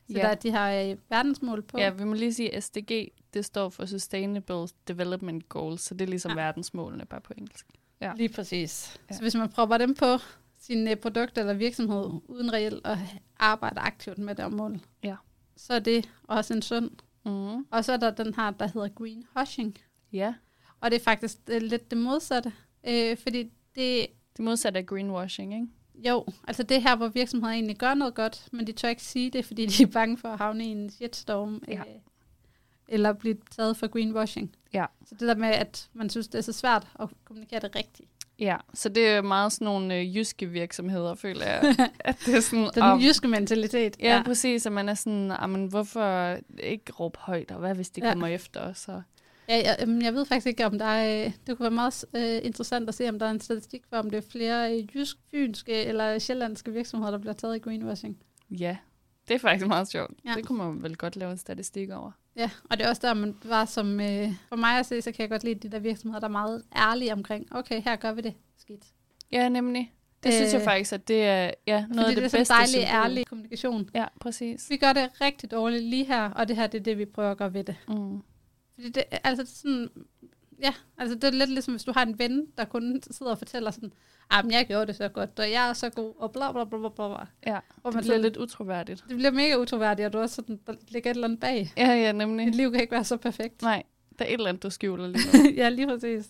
så 0.10 0.18
Ja. 0.18 0.22
der 0.22 0.28
er 0.28 0.36
de 0.36 0.52
her 0.52 0.96
verdensmål 1.10 1.62
på. 1.62 1.78
Ja, 1.80 1.90
vi 1.90 2.04
må 2.04 2.14
lige 2.14 2.34
sige, 2.34 2.62
SDG, 2.62 3.12
det 3.34 3.46
står 3.46 3.70
for 3.70 3.86
Sustainable 3.86 4.68
Development 4.88 5.50
Goals, 5.50 5.82
så 5.82 5.94
det 5.94 6.02
er 6.02 6.10
ligesom 6.10 6.32
ja. 6.32 6.38
Ja. 6.40 6.44
verdensmålene, 6.46 7.06
bare 7.06 7.22
på 7.22 7.34
engelsk. 7.38 7.66
Ja. 8.02 8.14
Lige 8.16 8.30
præcis. 8.30 9.00
Ja. 9.10 9.16
Så 9.16 9.22
hvis 9.22 9.36
man 9.36 9.50
propper 9.50 9.78
dem 9.78 9.96
på 9.96 10.18
sin 10.60 10.88
øh, 10.88 10.96
produkt 10.96 11.38
eller 11.38 11.54
virksomhed, 11.54 12.10
uden 12.28 12.54
reelt 12.54 12.88
at 12.88 12.98
arbejde 13.40 13.80
aktivt 13.80 14.18
med 14.18 14.36
det 14.36 14.54
mål, 14.54 14.80
Ja. 15.04 15.16
så 15.58 15.74
er 15.74 15.80
det 15.80 16.10
også 16.24 16.54
en 16.54 16.62
sund. 16.62 16.92
Mm. 17.26 17.66
Og 17.72 17.86
så 17.86 17.92
er 17.94 17.98
der 17.98 18.12
den 18.12 18.34
her, 18.34 18.52
der 18.52 18.68
hedder 18.68 18.88
greenwashing. 18.88 19.78
Ja, 20.14 20.34
Og 20.82 20.92
det 20.92 21.00
er 21.00 21.04
faktisk 21.04 21.38
øh, 21.48 21.62
lidt 21.62 21.92
det 21.92 21.98
modsatte. 21.98 22.54
Øh, 22.88 23.18
fordi 23.18 23.44
det, 23.76 24.08
det 24.38 24.46
modsatte 24.46 24.80
af 24.80 24.86
greenwashing, 24.86 25.54
ikke? 25.54 25.68
jo, 25.96 26.26
altså 26.48 26.64
det 26.64 26.78
er 26.78 26.82
her, 26.82 26.96
hvor 26.96 27.08
virksomheder 27.08 27.54
egentlig 27.54 27.78
gør 27.78 27.94
noget 27.94 28.14
godt, 28.14 28.48
men 28.52 28.68
de 28.68 28.72
tør 28.72 28.90
ikke 28.90 29.04
sige 29.04 29.30
det, 29.30 29.46
fordi 29.46 29.66
de 29.66 29.84
er 29.84 29.88
bange 29.88 30.18
for 30.18 30.30
at 30.30 30.38
havne 30.38 30.66
i 30.66 30.68
en 30.68 30.90
shitstorm. 30.90 31.64
Ja. 31.68 31.80
Øh, 31.80 31.86
eller 32.88 33.14
blive 33.14 33.38
taget 33.52 33.78
for 33.78 33.88
greenwashing. 33.88 34.56
Ja. 34.74 34.86
Så 35.06 35.16
det 35.16 35.28
der 35.28 35.36
med, 35.36 35.48
at 35.48 35.90
man 35.94 36.10
synes, 36.10 36.28
det 36.28 36.38
er 36.38 36.42
så 36.42 36.54
svært 36.54 36.88
at 37.00 37.10
kommunikere 37.26 37.60
det 37.60 37.76
rigtigt. 37.76 38.10
Ja, 38.42 38.58
så 38.74 38.90
det 38.90 39.08
er 39.08 39.22
meget 39.22 39.52
sådan 39.52 39.66
nogle 39.66 39.96
øh, 39.98 40.16
jyske 40.16 40.46
virksomheder, 40.46 41.16
føler 41.16 41.46
jeg. 41.46 41.76
at 42.00 42.18
det 42.26 42.36
er 42.36 42.40
sådan, 42.40 42.70
Den 42.76 42.84
om- 42.84 43.00
jyske 43.00 43.28
mentalitet. 43.28 43.96
Ja, 44.00 44.16
ja, 44.16 44.24
præcis. 44.24 44.66
At 44.66 44.72
man 44.72 44.90
er 44.90 44.94
sådan, 44.94 45.32
men 45.50 45.68
hvorfor 45.68 46.38
ikke 46.60 46.92
råbe 46.92 47.20
højt, 47.20 47.52
og 47.52 47.60
hvad 47.60 47.76
hvis 47.76 47.90
de 47.90 48.02
Ja. 48.06 48.12
kommer 48.14 48.28
efter 48.28 48.60
os? 48.62 48.88
Og... 48.88 49.02
Ja, 49.50 49.56
jeg, 49.56 49.76
jamen, 49.80 50.02
jeg 50.02 50.14
ved 50.14 50.26
faktisk 50.26 50.48
ikke, 50.48 50.66
om 50.66 50.78
der 50.80 50.86
er... 50.86 51.26
øh, 51.26 51.32
Det 51.48 51.58
kunne 51.58 51.64
være 51.64 51.72
meget 51.72 52.06
øh, 52.16 52.40
interessant 52.44 52.90
at 52.90 52.96
se, 52.96 53.10
om 53.10 53.20
der 53.20 53.26
er 53.26 53.32
en 53.32 53.40
statistik 53.40 53.82
for, 53.90 53.98
om 53.98 54.10
det 54.10 54.18
er 54.18 54.30
flere 54.32 54.78
øh, 54.78 54.96
jysk, 54.96 55.18
fynske 55.32 55.74
eller 55.86 56.20
sjællandske 56.20 56.72
virksomheder, 56.72 57.12
der 57.12 57.18
bliver 57.18 57.34
taget 57.34 57.56
i 57.56 57.60
greenwashing. 57.60 58.18
Ja, 58.52 58.78
det 59.28 59.34
er 59.36 59.40
faktisk 59.40 59.68
meget 59.68 59.88
sjovt. 59.92 60.12
Ja. 60.26 60.34
Det 60.36 60.46
kunne 60.46 60.58
man 60.58 60.84
vel 60.84 60.98
godt 60.98 61.16
lave 61.16 61.32
en 61.32 61.38
statistik 61.38 61.90
over. 61.90 62.12
Ja, 62.36 62.50
og 62.70 62.78
det 62.78 62.86
er 62.86 62.90
også 62.90 63.02
der, 63.08 63.14
man 63.14 63.36
var 63.44 63.66
som... 63.66 64.00
Øh, 64.00 64.30
for 64.50 64.56
mig 64.56 64.80
at 64.80 64.86
se, 64.86 65.02
så 65.02 65.12
kan 65.12 65.22
jeg 65.22 65.30
godt 65.30 65.44
lide 65.44 65.56
de 65.56 65.72
der 65.72 65.80
virksomheder, 65.80 66.20
der 66.20 66.28
er 66.28 66.32
meget 66.32 66.64
ærlige 66.76 67.14
omkring, 67.14 67.56
okay, 67.56 67.82
her 67.82 67.96
gør 67.96 68.14
vi 68.14 68.22
det 68.22 68.34
skidt. 68.58 68.84
Ja, 69.32 69.50
nemlig. 69.50 69.94
Det 70.24 70.30
øh, 70.30 70.34
synes 70.34 70.54
jeg 70.54 70.60
Øh, 70.62 70.66
faktisk, 70.66 70.94
at 70.94 71.08
det 71.08 71.24
er 71.24 71.52
ja, 71.68 71.86
noget 71.90 72.06
af 72.10 72.16
det, 72.16 72.24
det 72.24 72.34
er 72.34 72.38
bedste 72.38 72.46
sådan 72.46 72.58
dejlig, 72.60 72.88
symbol. 72.88 73.04
ærlig 73.04 73.28
kommunikation. 73.28 73.90
Ja, 73.94 74.06
præcis. 74.20 74.70
Vi 74.70 74.78
gør 74.78 74.94
det 74.94 75.22
rigtig 75.22 75.52
dårligt 75.52 75.84
lige 75.84 76.06
her, 76.06 76.30
og 76.30 76.48
det 76.48 76.56
her 76.56 76.68
det 76.68 76.80
er 76.80 76.84
det, 76.84 76.98
vi 76.98 77.06
prøver 77.06 77.32
at 77.32 77.38
gøre 77.38 77.54
ved 77.54 77.64
det. 77.64 77.76
Mm. 77.88 78.22
Fordi 78.76 78.90
det, 78.90 79.04
altså 79.24 79.44
det 79.44 79.50
er 79.50 79.56
sådan, 79.56 79.90
ja, 80.62 80.74
altså 80.98 81.16
det 81.16 81.24
er 81.24 81.32
lidt 81.32 81.50
ligesom, 81.50 81.74
hvis 81.74 81.84
du 81.84 81.92
har 81.92 82.04
en 82.06 82.20
ven, 82.20 82.48
der 82.58 82.66
kun 82.66 83.02
sidder 83.12 83.32
og 83.32 83.38
fortæller 83.38 83.72
sådan, 83.72 83.94
ah, 84.30 84.46
men 84.46 84.52
jeg 84.52 84.66
gjorde 84.68 84.86
det 84.88 84.96
så 84.96 85.08
godt, 85.10 85.40
og 85.40 85.52
jeg 85.52 85.70
er 85.70 85.74
så 85.74 85.90
god, 85.90 86.14
og 86.18 86.32
bla 86.32 86.52
bla 86.52 86.64
bla 86.64 86.78
bla 86.80 86.90
bla. 86.90 87.08
Ja, 87.48 87.60
det 87.76 87.84
man 87.84 87.92
bliver 87.94 88.04
sådan, 88.04 88.22
lidt 88.22 88.38
utroværdigt. 88.38 89.04
det 89.10 89.16
bliver 89.18 89.32
mega 89.32 89.56
utroværdigt, 89.56 90.06
og 90.06 90.14
du 90.14 90.20
også 90.20 90.36
sådan, 90.36 90.60
der 90.68 90.74
ligger 90.88 91.12
et 91.12 91.16
eller 91.16 91.28
andet 91.28 91.40
bag. 91.40 91.74
Ja, 91.78 91.88
ja, 91.94 92.12
nemlig. 92.12 92.46
Mit 92.46 92.56
liv 92.56 92.72
kan 92.72 92.82
ikke 92.82 92.92
være 92.92 93.04
så 93.04 93.18
perfekt. 93.18 93.62
Nej, 93.62 93.84
der 94.20 94.26
er 94.26 94.30
et 94.30 94.34
eller 94.34 94.50
andet, 94.50 94.64
du 94.64 94.70
skjuler 94.70 95.08
lige 95.08 95.54
ja, 95.62 95.70
lige 95.70 95.88
præcis. 95.88 96.30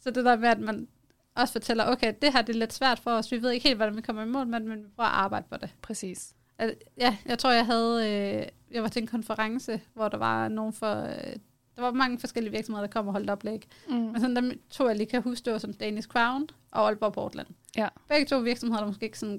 Så 0.00 0.10
det 0.10 0.24
der 0.24 0.36
med, 0.36 0.48
at 0.48 0.60
man 0.60 0.88
også 1.34 1.52
fortæller, 1.52 1.84
okay, 1.90 2.12
det 2.22 2.32
her 2.32 2.42
det 2.42 2.54
er 2.54 2.58
lidt 2.58 2.72
svært 2.72 2.98
for 2.98 3.10
os, 3.10 3.32
vi 3.32 3.42
ved 3.42 3.50
ikke 3.50 3.64
helt, 3.68 3.76
hvordan 3.78 3.96
vi 3.96 4.00
kommer 4.02 4.22
i 4.22 4.26
mål 4.26 4.46
med 4.46 4.60
det, 4.60 4.68
men 4.68 4.78
vi 4.84 4.88
prøver 4.96 5.08
at 5.08 5.14
arbejde 5.14 5.46
på 5.50 5.56
det. 5.56 5.70
præcis. 5.82 6.32
Al- 6.58 6.76
Ja, 6.98 7.16
jeg 7.26 7.38
tror, 7.38 7.50
jeg 7.52 7.66
havde, 7.66 8.10
øh, 8.10 8.46
jeg 8.74 8.82
var 8.82 8.88
til 8.88 9.02
en 9.02 9.06
konference, 9.08 9.80
hvor 9.94 10.08
der 10.08 10.18
var 10.18 10.48
nogen 10.48 10.72
for, 10.72 11.02
øh, 11.02 11.36
der 11.76 11.82
var 11.82 11.90
mange 11.92 12.18
forskellige 12.18 12.52
virksomheder, 12.52 12.86
der 12.86 12.92
kom 12.92 13.06
og 13.06 13.12
holdt 13.12 13.30
oplæg. 13.30 13.68
Mm. 13.88 13.94
Men 13.94 14.20
sådan 14.20 14.36
dem 14.36 14.60
to, 14.70 14.88
jeg 14.88 14.96
lige 14.96 15.06
kan 15.06 15.22
huske, 15.22 15.44
det 15.44 15.52
var 15.52 15.58
som 15.58 15.72
Danish 15.72 16.08
Crown 16.08 16.46
og 16.70 16.86
Aalborg 16.86 17.12
Portland. 17.12 17.46
Ja. 17.76 17.88
Begge 18.08 18.26
to 18.26 18.38
virksomheder, 18.38 18.80
der 18.80 18.86
måske 18.86 19.04
ikke 19.04 19.18
sådan 19.18 19.38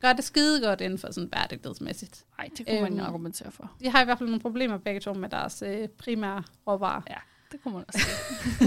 gør 0.00 0.12
det 0.12 0.24
skide 0.24 0.60
godt 0.66 0.80
inden 0.80 0.98
for 0.98 1.12
sådan 1.12 1.30
bæredygtighedsmæssigt. 1.30 2.24
Nej, 2.38 2.50
det 2.58 2.66
kunne 2.66 2.80
man 2.80 2.92
Øhm, 2.92 3.00
argumentere 3.06 3.50
for. 3.50 3.72
De 3.80 3.88
har 3.90 4.02
i 4.02 4.04
hvert 4.04 4.18
fald 4.18 4.28
nogle 4.28 4.40
problemer 4.40 4.78
begge 4.78 5.00
to 5.00 5.12
med 5.14 5.28
deres 5.28 5.62
øh, 5.66 5.88
primære 5.88 6.42
råvarer. 6.66 7.00
Det 7.52 7.62
kunne 7.62 7.74
man 7.74 7.84
også 7.88 7.98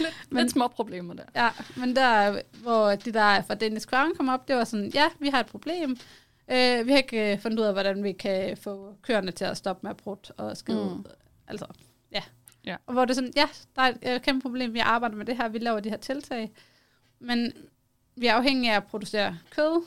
lidt, 0.00 0.14
Men- 0.30 0.40
lidt 0.42 0.52
små 0.52 0.68
problemer 0.68 1.14
der. 1.14 1.22
Ja, 1.36 1.48
men 1.76 1.96
der, 1.96 2.40
hvor 2.62 2.90
de 2.94 3.12
der 3.12 3.42
fra 3.42 3.54
Danish 3.54 3.86
Crown 3.86 4.14
kom 4.16 4.28
op, 4.28 4.48
det 4.48 4.56
var 4.56 4.64
sådan, 4.64 4.90
ja, 4.94 5.04
vi 5.20 5.28
har 5.28 5.40
et 5.40 5.46
problem. 5.46 5.90
Øh, 6.50 6.86
vi 6.86 6.90
har 6.90 6.96
ikke 6.96 7.32
øh, 7.32 7.40
fundet 7.40 7.58
ud 7.58 7.64
af, 7.64 7.72
hvordan 7.72 8.04
vi 8.04 8.12
kan 8.12 8.56
få 8.56 8.94
køerne 9.02 9.30
til 9.30 9.44
at 9.44 9.56
stoppe 9.56 9.80
med 9.82 9.90
at 9.90 9.96
bruge 9.96 10.16
og 10.36 10.56
skide. 10.56 10.94
Mm. 10.96 11.04
Altså, 11.48 11.66
ja. 12.66 12.76
Og 12.86 12.92
hvor 12.92 13.04
det 13.04 13.10
er 13.10 13.14
sådan, 13.14 13.32
ja, 13.36 13.48
der 13.76 13.82
er 13.82 13.88
et 13.88 13.98
øh, 14.14 14.20
kæmpe 14.20 14.42
problem, 14.42 14.74
vi 14.74 14.78
arbejder 14.78 15.16
med 15.16 15.26
det 15.26 15.36
her, 15.36 15.48
vi 15.48 15.58
laver 15.58 15.80
de 15.80 15.90
her 15.90 15.96
tiltag. 15.96 16.52
Men 17.18 17.52
vi 18.16 18.26
er 18.26 18.34
afhængige 18.34 18.72
af 18.72 18.76
at 18.76 18.84
producere 18.84 19.38
kød, 19.50 19.84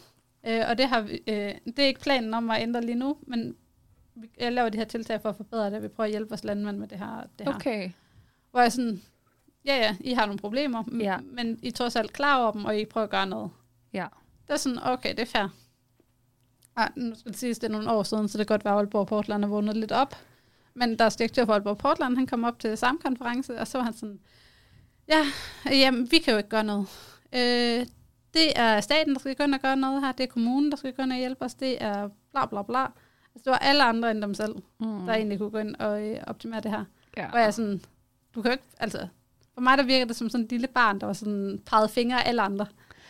øh, 0.48 0.62
og 0.70 0.78
det, 0.78 0.88
har 0.90 1.02
vi, 1.02 1.14
øh, 1.28 1.56
det 1.66 1.80
er 1.80 1.88
ikke 1.88 2.00
planen 2.00 2.34
om 2.34 2.50
at 2.50 2.62
ændre 2.62 2.82
lige 2.82 2.96
nu, 2.96 3.18
men 3.22 3.56
vi- 4.16 4.30
laver 4.50 4.70
de 4.70 4.78
her 4.78 4.86
tiltag 4.86 5.22
for 5.22 5.30
at 5.30 5.36
forbedre 5.36 5.72
det. 5.72 5.84
Vi 5.84 5.88
prøver 5.88 6.06
at 6.06 6.12
hjælpe 6.12 6.30
vores 6.30 6.44
landmænd 6.44 6.78
med 6.78 6.88
det 6.88 6.98
her. 7.00 7.24
Det 7.40 7.48
her. 7.48 7.56
Okay. 7.56 7.92
Hvor 8.52 8.60
jeg 8.62 8.72
sådan, 8.72 9.02
ja 9.66 9.76
ja, 9.76 9.96
I 10.00 10.14
har 10.14 10.26
nogle 10.26 10.40
problemer, 10.40 10.84
Ja. 11.00 11.18
men 11.18 11.60
I 11.62 11.68
er 11.68 11.72
trods 11.72 11.96
alt 11.96 12.14
klar 12.14 12.42
over 12.42 12.52
dem, 12.52 12.66
og 12.66 12.80
I 12.80 12.86
prøver 12.86 13.04
at 13.06 13.12
gøre 13.12 13.26
noget. 13.28 13.52
Ja. 13.94 14.08
Det 14.48 14.54
er 14.54 14.58
sådan, 14.58 14.80
okay, 14.84 15.10
det 15.10 15.20
er 15.20 15.26
fair. 15.26 15.48
Ej, 16.78 16.92
nu 16.96 17.16
skal 17.16 17.32
det 17.32 17.40
siges, 17.40 17.60
det 17.60 17.68
er 17.68 17.72
nogle 17.72 17.92
år 17.92 18.04
siden, 18.04 18.28
så 18.28 18.38
det 18.38 18.48
kan 18.48 18.54
godt 18.54 18.66
være, 18.66 18.74
at 18.74 18.78
Aalborg 18.78 19.08
Portland 19.08 19.44
er 19.44 19.48
vågnet 19.48 19.78
lidt 19.78 19.92
op. 19.92 20.16
Men 20.80 21.00
der 21.00 21.06
er 21.06 21.10
direktør 21.10 21.46
for 21.46 21.54
Aalborg 21.54 21.78
Portland, 21.78 22.16
han 22.18 22.28
kom 22.28 22.44
op 22.44 22.60
til 22.60 22.78
samme 22.78 23.00
konference, 23.06 23.60
og 23.60 23.68
så 23.68 23.78
var 23.78 23.86
han 23.86 23.94
sådan, 23.94 24.20
ja, 25.10 25.26
jamen, 25.72 26.08
vi 26.12 26.18
kan 26.18 26.32
jo 26.32 26.38
ikke 26.38 26.50
gøre 26.50 26.64
noget. 26.64 26.88
Øh, 27.36 27.86
det 28.34 28.52
er 28.60 28.82
staten, 28.82 29.14
der 29.14 29.20
skal 29.20 29.36
gå 29.36 29.44
ind 29.44 29.54
og 29.54 29.60
gøre 29.62 29.76
noget 29.78 30.02
her, 30.02 30.12
det 30.12 30.24
er 30.24 30.28
kommunen, 30.28 30.72
der 30.72 30.78
skal 30.78 30.94
gå 30.94 31.04
ind 31.04 31.12
og 31.12 31.18
hjælpe 31.18 31.46
os, 31.46 31.54
det 31.54 31.84
er 31.84 32.10
bla 32.32 32.46
bla 32.46 32.62
bla. 32.64 32.82
Altså, 32.84 33.44
det 33.44 33.52
var 33.52 33.58
alle 33.58 33.84
andre 33.84 34.12
end 34.12 34.22
dem 34.22 34.34
selv, 34.34 34.56
Mm. 34.80 35.06
der 35.06 35.14
egentlig 35.14 35.38
kunne 35.40 35.50
gå 35.50 35.58
ind 35.58 35.76
og 35.76 36.02
øh, 36.08 36.18
optimere 36.28 36.62
det 36.62 36.72
her. 36.72 36.84
ja. 37.18 37.30
Hvor 37.30 37.40
jeg 37.40 37.54
sådan, 37.54 37.82
du 38.36 38.42
kan 38.42 38.52
ikke, 38.52 38.64
altså, 38.80 39.08
for 39.54 39.62
mig 39.62 39.78
der 39.78 39.84
virker 39.84 40.06
det 40.06 40.16
som 40.16 40.30
sådan 40.30 40.46
et 40.46 40.52
lille 40.52 40.68
barn, 40.68 41.00
der 41.00 41.06
var 41.06 41.14
sådan 41.14 41.62
peget 41.66 41.90
fingre 41.92 42.24
af 42.24 42.30
alle 42.30 42.42
andre. 42.42 42.66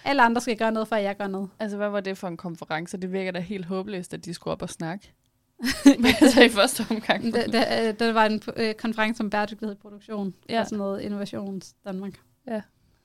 Alle 0.06 0.22
andre 0.22 0.42
skal 0.42 0.58
gøre 0.58 0.72
noget, 0.72 0.88
før 0.88 0.98
jeg 0.98 1.18
gør 1.18 1.28
noget. 1.28 1.50
Altså, 1.60 1.78
hvad 1.78 1.90
var 1.90 2.00
det 2.00 2.18
for 2.18 2.28
en 2.28 2.38
konference? 2.38 2.98
Det 2.98 3.12
virker 3.12 3.32
da 3.32 3.40
helt 3.40 3.66
håbløst, 3.66 4.14
at 4.14 4.26
de 4.26 4.34
skulle 4.34 4.52
op 4.52 4.62
og 4.62 4.70
snakke. 4.70 5.14
altså 6.22 6.44
i 6.44 6.50
første 6.50 6.86
omgang. 6.90 7.24
Det, 7.34 7.46
øh, 7.56 8.00
det 8.00 8.16
var 8.16 8.26
en 8.26 8.42
øh, 8.58 8.74
konference 8.74 9.24
om 9.24 9.30
bæredygtighed 9.30 9.76
i 9.76 9.80
produktion, 9.80 10.34
Ja. 10.50 10.54
ja. 10.54 10.60
og 10.60 10.66
sådan 10.66 10.78
noget 10.78 11.02
innovations 11.02 11.74
Danmark. 11.86 12.14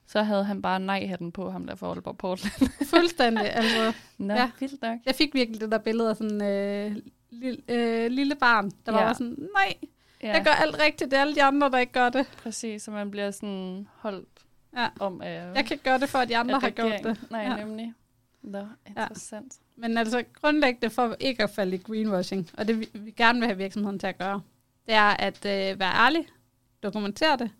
Så 0.06 0.22
havde 0.22 0.44
han 0.44 0.62
bare 0.62 0.80
nej-hatten 0.80 1.32
på 1.32 1.50
ham 1.50 1.66
der 1.66 1.74
for 1.74 1.90
Aalborg 1.92 2.18
Portland. 2.18 2.70
Fuldstændig, 2.94 3.54
altså. 3.54 3.92
Nå, 4.18 4.34
Ja. 4.34 4.40
ja. 4.40 4.50
vildt 4.60 4.82
nok. 4.82 4.98
Jeg 5.06 5.14
fik 5.14 5.34
virkelig 5.34 5.60
det 5.60 5.72
der 5.72 5.78
billede 5.78 6.10
af 6.10 6.16
sådan 6.16 6.42
øh, 6.42 6.96
lille, 7.30 7.62
øh, 7.68 8.10
lille 8.10 8.34
barn, 8.34 8.70
der 8.86 8.92
ja. 8.92 8.98
Ja. 8.98 9.04
var 9.04 9.12
sådan, 9.12 9.36
nej, 9.54 9.74
Ja, 10.22 10.32
jeg 10.34 10.44
gør 10.44 10.50
alt 10.50 10.76
rigtigt, 10.82 11.10
det 11.10 11.16
er 11.16 11.20
alle 11.20 11.34
de 11.34 11.42
andre, 11.42 11.70
der 11.70 11.78
ikke 11.78 11.92
gør 11.92 12.08
det. 12.08 12.26
præcis. 12.42 12.82
Så 12.82 12.90
man 12.90 13.10
bliver 13.10 13.30
sådan 13.30 13.88
holdt 13.94 14.28
Ja. 14.76 14.88
om 15.00 15.22
af... 15.22 15.46
Jeg 15.54 15.64
kan 15.64 15.74
ikke 15.74 15.84
gøre 15.84 15.98
det, 15.98 16.08
for 16.08 16.18
at 16.18 16.28
de 16.28 16.36
andre 16.36 16.60
har 16.60 16.70
gjort 16.70 16.92
det. 17.04 17.18
Nej, 17.30 17.40
Ja. 17.40 17.50
ja. 17.50 17.56
nemlig. 17.64 17.92
Nå, 18.42 18.66
interessant. 18.86 19.54
Men 19.76 19.98
altså 19.98 20.24
grundlæggende 20.40 20.90
for 20.90 21.16
ikke 21.20 21.42
at 21.42 21.50
falde 21.50 21.76
i 21.76 21.78
greenwashing, 21.78 22.50
og 22.58 22.68
det 22.68 22.80
vi, 22.80 22.88
vi 22.94 23.10
gerne 23.10 23.38
vil 23.38 23.46
have 23.46 23.58
virksomheden 23.58 23.98
til 23.98 24.06
at 24.06 24.18
gøre, 24.18 24.42
det 24.86 24.94
er 24.94 25.10
at 25.10 25.36
øh, 25.36 25.78
være 25.78 25.94
ærlig, 25.94 26.26
dokumentere 26.82 27.36
det, 27.36 27.50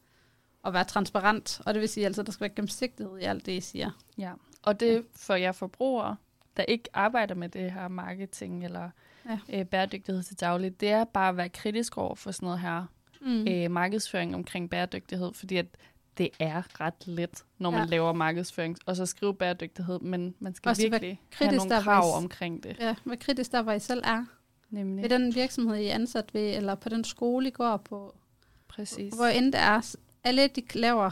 og 0.63 0.73
være 0.73 0.85
transparent. 0.85 1.61
Og 1.67 1.75
det 1.75 1.81
vil 1.81 1.89
sige, 1.89 2.07
altså, 2.07 2.23
at 2.23 2.27
der 2.27 2.33
skal 2.33 2.41
være 2.41 2.55
gennemsigtighed 2.57 3.19
i 3.19 3.23
alt 3.23 3.47
det, 3.47 3.53
I 3.53 3.61
siger. 3.61 3.91
Ja. 4.19 4.33
Og 4.63 4.81
det 4.81 5.05
for 5.17 5.35
jer 5.35 5.53
forbrugere, 5.53 6.17
der 6.57 6.63
ikke 6.63 6.89
arbejder 6.93 7.35
med 7.35 7.49
det 7.49 7.73
her 7.73 7.89
marketing 7.89 8.65
eller 8.65 8.91
Ja. 9.27 9.39
ja. 9.49 9.61
øh, 9.61 9.67
bæredygtighed 9.67 10.23
til 10.23 10.41
dagligt, 10.41 10.81
det 10.81 10.89
er 10.91 11.05
bare 11.05 11.29
at 11.29 11.37
være 11.37 11.49
kritisk 11.49 11.99
over 11.99 12.15
for 12.15 12.31
sådan 12.31 12.47
noget 12.47 12.61
her. 12.61 12.85
Mm. 13.21 13.49
øh, 13.49 13.71
markedsføring 13.71 14.35
omkring 14.35 14.71
bæredygtighed, 14.71 15.33
fordi 15.35 15.57
at 15.57 15.67
det 16.19 16.29
er 16.39 16.81
ret 16.81 17.07
let, 17.07 17.45
når 17.59 17.71
man 17.71 17.81
Ja. 17.81 17.87
laver 17.87 18.13
markedsføring, 18.13 18.77
og 18.87 18.97
så 18.97 19.07
skrive 19.07 19.35
bæredygtighed, 19.35 19.99
men 20.01 20.35
man 20.39 20.55
skal 20.55 20.69
Også 20.69 20.83
virkelig 20.83 21.09
have 21.11 21.19
kritisk 21.49 21.57
nogle 21.57 21.71
der, 21.75 21.83
krav 21.83 22.09
I- 22.09 22.23
omkring 22.25 22.63
det. 22.63 22.77
Ja, 22.81 22.95
hvad 23.05 23.17
kritisk 23.17 23.53
der, 23.53 23.63
hvor 23.63 23.73
I 23.73 23.81
selv 23.81 24.03
er. 24.05 24.25
Nemlig. 24.71 25.03
Ved 25.03 25.11
den 25.11 25.35
virksomhed, 25.35 25.77
I 25.77 25.87
er 25.87 25.95
ansat 25.95 26.35
ved, 26.35 26.57
eller 26.57 26.75
på 26.75 26.89
den 26.89 27.05
skole, 27.05 27.49
I 27.49 27.51
går 27.51 27.77
på. 27.77 28.15
Præcis. 28.69 29.15
Hvor 29.15 29.27
end 29.27 29.53
det 29.53 29.61
er, 29.61 29.95
alle 30.25 30.49
de 30.49 30.63
laver 30.75 31.11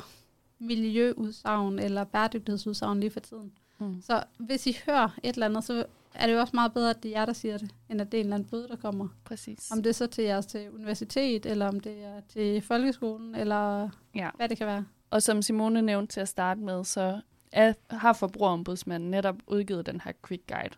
miljøudsagn 0.58 1.78
eller 1.78 2.04
bæredygtighedsudsagn 2.04 3.00
lige 3.00 3.10
for 3.10 3.20
tiden. 3.20 3.52
Mm. 3.78 4.02
Så 4.02 4.22
hvis 4.38 4.66
I 4.66 4.76
hører 4.86 5.08
et 5.22 5.34
eller 5.34 5.46
andet, 5.46 5.64
så 5.64 5.84
er 6.14 6.26
det 6.26 6.34
jo 6.34 6.40
også 6.40 6.56
meget 6.56 6.72
bedre, 6.72 6.90
at 6.90 7.02
det 7.02 7.08
er 7.08 7.18
jer, 7.20 7.26
der 7.26 7.32
siger 7.32 7.58
det, 7.58 7.70
end 7.90 8.00
at 8.00 8.12
det 8.12 8.18
er 8.18 8.20
en 8.20 8.26
eller 8.26 8.36
anden 8.36 8.48
bøde, 8.48 8.68
der 8.68 8.76
kommer. 8.76 9.08
Præcis. 9.24 9.70
Om 9.70 9.82
det 9.82 9.90
er 9.90 9.94
så 9.94 10.06
til 10.06 10.24
jeres 10.24 10.46
til 10.46 10.70
universitet, 10.70 11.46
eller 11.46 11.68
om 11.68 11.80
det 11.80 12.04
er 12.04 12.20
til 12.28 12.60
folkeskolen, 12.62 13.34
eller 13.34 13.88
Ja. 14.14 14.30
hvad 14.36 14.48
det 14.48 14.58
kan 14.58 14.66
være. 14.66 14.84
Og 15.10 15.22
som 15.22 15.42
Simone 15.42 15.82
nævnte 15.82 16.12
til 16.12 16.20
at 16.20 16.28
starte 16.28 16.60
med, 16.60 16.84
så 16.84 17.20
er, 17.52 17.72
har 17.90 18.12
forbrugerombudsmanden 18.12 19.10
netop 19.10 19.36
udgivet 19.46 19.86
den 19.86 20.00
her 20.04 20.12
Quick 20.28 20.42
Guide. 20.48 20.74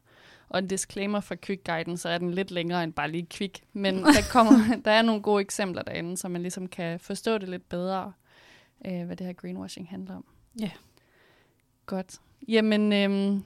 Og 0.48 0.58
en 0.58 0.66
disclaimer 0.68 1.20
for 1.20 1.34
Quick 1.42 1.64
Guiden, 1.64 1.96
så 1.96 2.08
er 2.08 2.18
den 2.18 2.30
lidt 2.30 2.50
længere 2.50 2.84
end 2.84 2.92
bare 2.92 3.10
lige 3.10 3.26
Quick. 3.30 3.60
Men 3.72 3.94
der, 4.16 4.22
kommer, 4.30 4.52
der 4.84 4.90
er 4.90 5.02
nogle 5.02 5.22
gode 5.22 5.40
eksempler 5.40 5.82
derinde, 5.82 6.16
så 6.16 6.28
man 6.28 6.42
ligesom 6.42 6.66
kan 6.66 7.00
forstå 7.00 7.38
det 7.38 7.48
lidt 7.48 7.68
bedre, 7.68 8.12
øh, 8.86 9.04
hvad 9.06 9.16
det 9.16 9.26
her 9.26 9.32
greenwashing 9.32 9.88
handler 9.88 10.16
om. 10.16 10.24
Ja. 10.60 10.70
Godt. 11.86 12.20
Jamen, 12.48 12.92
øhm, 12.92 13.42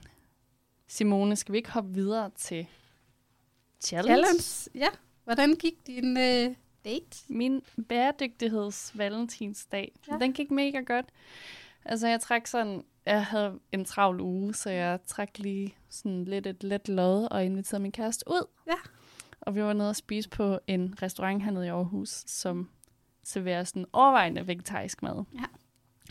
Simone, 0.88 1.36
skal 1.36 1.52
vi 1.52 1.56
ikke 1.56 1.70
hoppe 1.70 1.94
videre 1.94 2.30
til 2.36 2.66
challenge? 3.84 4.24
Challenge. 4.24 4.70
Ja. 4.74 4.88
Hvordan 5.24 5.54
gik 5.54 5.86
din 5.86 6.16
øh, 6.16 6.54
date? 6.84 7.18
Min 7.28 7.62
bæredygtigheds 7.88 8.98
valentinsdag, 8.98 9.92
Ja. 10.08 10.12
ja. 10.14 10.18
den 10.18 10.32
gik 10.32 10.50
mega 10.50 10.80
godt. 10.80 11.06
Altså 11.84 12.08
jeg 12.08 12.20
trak 12.20 12.46
sådan, 12.46 12.84
jeg 13.06 13.24
havde 13.26 13.58
en 13.72 13.84
travl 13.84 14.20
uge, 14.20 14.54
så 14.54 14.70
jeg 14.70 14.98
trak 15.06 15.38
lige 15.38 15.74
sådan 15.88 16.24
lidt 16.24 16.46
et 16.46 16.62
let 16.64 16.88
lod 16.88 17.28
og 17.30 17.44
inviterede 17.44 17.82
min 17.82 17.92
kæreste 17.92 18.24
ud. 18.30 18.46
Ja. 18.66 18.74
Og 19.40 19.54
vi 19.54 19.62
var 19.62 19.72
nede 19.72 19.88
og 19.88 19.96
spise 19.96 20.28
på 20.28 20.58
en 20.66 20.94
restaurant 21.02 21.42
hernede 21.42 21.66
i 21.66 21.68
Aarhus, 21.68 22.24
som 22.26 22.70
serverer 23.22 23.64
sådan 23.64 23.86
overvejende 23.92 24.46
vegetarisk 24.46 25.02
mad. 25.02 25.24
Ja. 25.34 25.44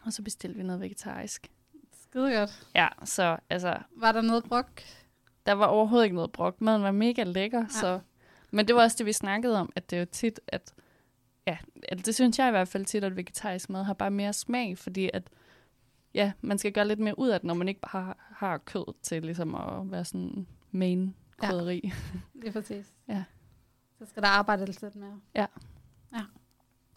Og 0.06 0.14
så 0.14 0.22
bestilte 0.24 0.58
vi 0.58 0.64
noget 0.64 0.82
vegetarisk. 0.82 1.52
Skide 2.16 2.38
godt. 2.40 2.68
Ja, 2.76 2.88
så 3.04 3.38
altså, 3.50 3.78
Var 3.98 4.12
der 4.12 4.22
noget 4.22 4.44
brok? 4.44 4.82
der 5.46 5.54
var 5.54 5.66
overhovedet 5.66 6.06
ikke 6.06 6.16
noget 6.16 6.32
brok. 6.32 6.62
Maden 6.62 6.84
var 6.84 6.92
mega 6.92 7.24
lækker, 7.24 7.60
ja. 7.62 7.68
så... 7.68 8.00
Men 8.52 8.68
det 8.68 8.76
var 8.76 8.82
også 8.82 8.96
det, 8.98 9.06
vi 9.06 9.14
snakkede 9.14 9.60
om, 9.60 9.72
at 9.76 9.90
det 9.90 9.96
er 9.96 10.00
jo 10.00 10.06
tit, 10.12 10.40
at... 10.48 10.74
Ja, 11.48 11.58
at 11.90 12.06
det 12.06 12.16
synes 12.16 12.40
jeg 12.40 12.48
i 12.48 12.52
hvert 12.52 12.68
fald 12.68 12.86
tit, 12.86 13.04
at 13.04 13.16
vegetarisk 13.16 13.70
mad 13.70 13.84
har 13.84 13.94
bare 13.94 14.12
mere 14.12 14.34
smag, 14.34 14.78
fordi 14.78 15.10
at... 15.14 15.30
Ja, 16.14 16.32
man 16.42 16.58
skal 16.58 16.72
gøre 16.72 16.88
lidt 16.88 17.00
mere 17.00 17.20
ud 17.20 17.30
af 17.30 17.40
det, 17.40 17.48
når 17.48 17.54
man 17.54 17.68
ikke 17.68 17.82
bare 17.82 18.04
har, 18.04 18.18
har 18.36 18.58
kød 18.58 18.94
til 19.02 19.22
ligesom 19.24 19.56
at 19.56 19.92
være 19.92 20.06
sådan 20.06 20.48
main 20.72 21.16
Ja. 21.44 21.48
krydderi. 21.50 21.92
Lige 22.42 22.52
præcis. 22.52 22.94
Ja. 23.08 23.24
Så 24.00 24.06
skal 24.06 24.24
der 24.24 24.30
arbejde 24.30 24.66
lidt 24.66 24.96
mere. 24.96 25.20
Ja. 25.36 25.46
Ja. 26.14 26.22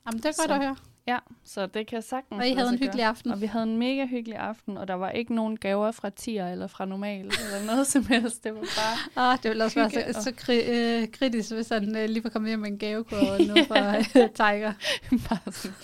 Jamen, 0.06 0.18
det 0.18 0.24
er 0.24 0.28
godt 0.28 0.36
Så- 0.48 0.54
at 0.54 0.62
høre. 0.62 0.76
Ja, 1.08 1.18
så 1.44 1.66
det 1.66 1.86
kan 1.86 2.02
sagtens 2.02 2.38
Og 2.40 2.48
I 2.48 2.52
havde 2.52 2.68
en 2.68 2.74
hyggelig 2.78 2.92
gøre. 3.02 3.06
aften. 3.08 3.30
Og 3.30 3.40
vi 3.40 3.46
havde 3.46 3.62
en 3.64 3.76
mega 3.76 4.06
hyggelig 4.06 4.36
aften, 4.38 4.76
og 4.78 4.88
der 4.88 4.94
var 4.94 5.10
ikke 5.10 5.34
nogen 5.34 5.56
gaver 5.58 5.92
fra 5.92 6.10
tier 6.10 6.48
eller 6.48 6.66
fra 6.66 6.84
normal, 6.84 7.24
eller 7.26 7.66
noget 7.66 7.86
som 7.86 8.06
helst. 8.06 8.44
Det 8.44 8.54
var 8.54 8.60
bare 8.60 8.96
Ah, 9.32 9.38
det 9.42 9.48
ville 9.48 9.64
også 9.64 9.80
være 9.80 9.90
så, 9.90 10.04
og- 10.18 10.22
så 10.22 10.30
kri- 10.30 10.70
øh, 10.70 11.08
kritisk, 11.12 11.52
hvis 11.52 11.68
han 11.68 11.96
øh, 11.96 12.08
lige 12.08 12.24
var 12.24 12.30
kommet 12.30 12.48
hjem 12.50 12.58
med 12.58 12.68
en 12.70 12.78
gavekurve 12.78 13.46
nede 13.46 13.64
fra 13.68 13.96
øh, 13.98 14.04
Tiger. 14.34 14.72
bare 15.28 15.52
sådan... 15.52 15.76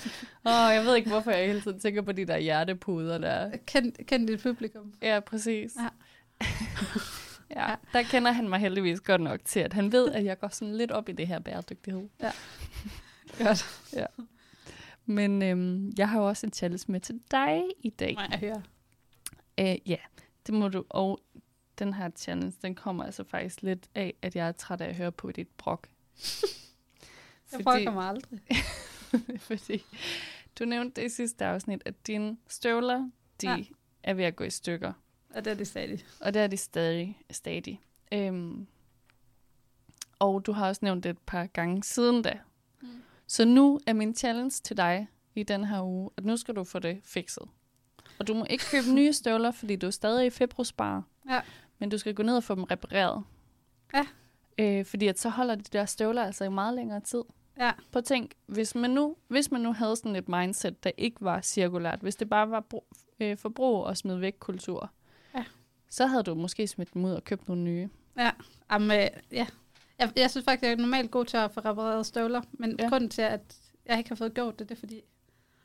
Åh, 0.47 0.75
jeg 0.75 0.83
ved 0.85 0.97
ikke, 0.97 1.11
hvorfor 1.11 1.31
jeg 1.31 1.47
hele 1.47 1.61
tiden 1.61 1.81
tænker 1.81 2.03
på 2.03 2.13
de 2.13 2.25
der 2.27 2.39
hjertepuder 2.39 3.19
der. 3.19 3.51
Kend, 3.67 3.93
kend 4.07 4.29
dit 4.29 4.43
publikum. 4.43 4.93
Ja, 5.03 5.21
præcis. 5.21 5.73
Ja. 5.77 6.47
ja, 7.51 7.71
Ja. 7.71 7.75
der 7.93 8.03
kender 8.03 8.33
han 8.33 8.49
mig 8.49 8.59
heldigvis 8.59 9.01
godt 9.01 9.21
nok 9.21 9.41
til, 9.45 9.61
at 9.61 9.73
han 9.73 9.93
ved, 9.93 10.11
at 10.13 10.25
jeg 10.25 10.41
går 10.41 10.49
sådan 10.49 10.77
lidt 10.77 10.91
op 10.91 11.09
i 11.09 11.13
det 11.13 11.27
her 11.27 11.39
bæredygtighed. 11.39 12.09
Godt. 13.39 13.67
Men 15.07 15.43
øhm, 15.43 15.93
jeg 15.99 16.09
har 16.09 16.19
jo 16.19 16.29
også 16.29 16.47
en 16.47 16.53
challenge 16.53 16.93
med 16.93 17.01
til 17.01 17.21
dig 17.31 17.63
i 17.79 17.91
dag. 17.91 18.15
Nej, 18.15 18.29
jeg 18.31 18.39
hører. 18.39 18.61
Øh, 19.61 19.91
ja, 19.91 19.97
det 20.47 20.55
må 20.55 20.69
du. 20.69 20.85
Og 20.89 21.21
den 21.79 21.95
her 21.95 22.11
challenge, 22.17 22.57
den 22.63 22.75
kommer 22.75 23.05
altså 23.05 23.25
faktisk 23.25 23.63
lidt 23.63 23.89
af, 23.95 24.15
at 24.23 24.37
jeg 24.37 24.49
er 24.49 24.53
træt 24.53 24.81
af 24.81 24.89
at 24.89 24.97
høre 24.97 25.13
på 25.13 25.33
dit 25.33 25.49
brok. 25.49 25.89
Jeg 27.53 27.61
brokker 27.65 27.91
mig 27.93 28.09
aldrig. 28.09 28.41
fordi 29.49 29.85
du 30.59 30.65
nævnte 30.65 31.01
det 31.01 31.07
i 31.07 31.15
sidste 31.15 31.45
afsnit, 31.45 31.83
at 31.85 32.07
dine 32.07 32.37
støvler, 32.49 33.11
de 33.41 33.49
Ja. 33.51 33.65
er 34.03 34.15
ved 34.15 34.25
at 34.25 34.37
gå 34.37 34.45
i 34.45 34.51
stykker. 34.51 34.93
Og 35.35 35.45
det 35.45 35.51
er 35.51 35.55
det 35.55 35.67
stadig. 35.67 36.05
Og 36.21 36.35
det 36.35 36.43
er 36.43 36.47
de 36.47 36.57
stadig. 36.57 37.19
stadig. 37.31 37.81
Øhm, 38.13 38.67
og 40.19 40.47
du 40.47 40.53
har 40.53 40.69
også 40.69 40.79
nævnt 40.85 41.05
det 41.05 41.11
et 41.11 41.19
par 41.27 41.47
gange 41.47 41.83
siden 41.83 42.23
da. 42.23 42.39
Så 43.27 43.45
nu 43.45 43.81
er 43.87 43.93
min 43.93 44.15
challenge 44.15 44.51
til 44.51 44.77
dig 44.77 45.09
i 45.35 45.43
den 45.43 45.65
her 45.65 45.83
uge, 45.83 46.11
at 46.17 46.25
nu 46.25 46.37
skal 46.37 46.57
du 46.57 46.65
få 46.65 46.79
det 46.79 47.01
fikset. 47.05 47.43
Og 48.19 48.29
du 48.29 48.35
må 48.35 48.47
ikke 48.51 48.65
købe 48.71 48.93
nye 48.95 49.13
støvler, 49.13 49.51
fordi 49.51 49.77
du 49.77 49.87
er 49.87 49.91
stadig 49.91 50.27
i 50.27 50.31
februarspar. 50.31 51.03
Ja. 51.31 51.41
Men 51.79 51.89
du 51.91 51.99
skal 51.99 52.15
gå 52.15 52.23
ned 52.23 52.37
og 52.37 52.45
få 52.45 52.55
dem 52.55 52.65
repareret. 52.65 53.25
Ja. 53.95 54.07
Øh, 54.59 54.85
fordi 54.85 55.07
at 55.07 55.19
så 55.19 55.29
holder 55.29 55.55
de 55.55 55.63
der 55.63 55.85
støvler 55.85 56.23
altså 56.25 56.45
i 56.45 56.49
meget 56.49 56.75
længere 56.75 57.01
tid. 57.01 57.23
Ja. 57.59 57.73
På 57.93 58.01
tænk, 58.01 58.31
hvis 58.47 58.75
man, 58.75 58.91
nu, 58.91 59.17
hvis 59.29 59.51
man 59.51 59.61
nu 59.61 59.73
havde 59.73 59.97
sådan 59.97 60.17
et 60.17 60.29
mindset, 60.29 60.85
der 60.85 60.91
ikke 60.99 61.17
var 61.21 61.41
cirkulært, 61.41 61.99
hvis 62.01 62.17
det 62.17 62.29
bare 62.29 62.51
var 62.51 62.61
brug, 62.61 62.87
øh, 63.21 63.37
forbrug 63.39 63.85
og 63.85 63.97
smid 63.97 64.17
væk 64.17 64.35
kultur, 64.39 64.91
Ja. 65.37 65.45
så 65.91 66.07
havde 66.07 66.23
du 66.23 66.35
måske 66.35 66.67
smidt 66.67 66.95
dem 66.95 67.05
ud 67.05 67.11
og 67.13 67.25
købt 67.25 67.49
nogle 67.49 67.63
nye. 67.63 67.89
Jamen, 68.73 68.91
øh, 69.01 69.07
ja. 69.33 69.47
Jeg, 69.99 70.13
jeg 70.17 70.31
synes 70.31 70.45
faktisk, 70.45 70.63
jeg 70.63 70.73
er 70.73 70.77
normalt 70.77 71.11
god 71.11 71.25
til 71.25 71.37
at 71.37 71.51
få 71.53 71.61
repareret 71.61 72.07
støvler, 72.07 72.43
men 72.53 72.77
ja. 72.79 72.89
Grunden 72.89 73.11
til, 73.11 73.23
at 73.23 73.41
jeg 73.87 73.99
ikke 73.99 74.11
har 74.11 74.15
fået 74.17 74.35
gjort 74.35 74.59
det, 74.59 74.69
det 74.69 74.75
er 74.75 74.79
fordi, 74.79 75.01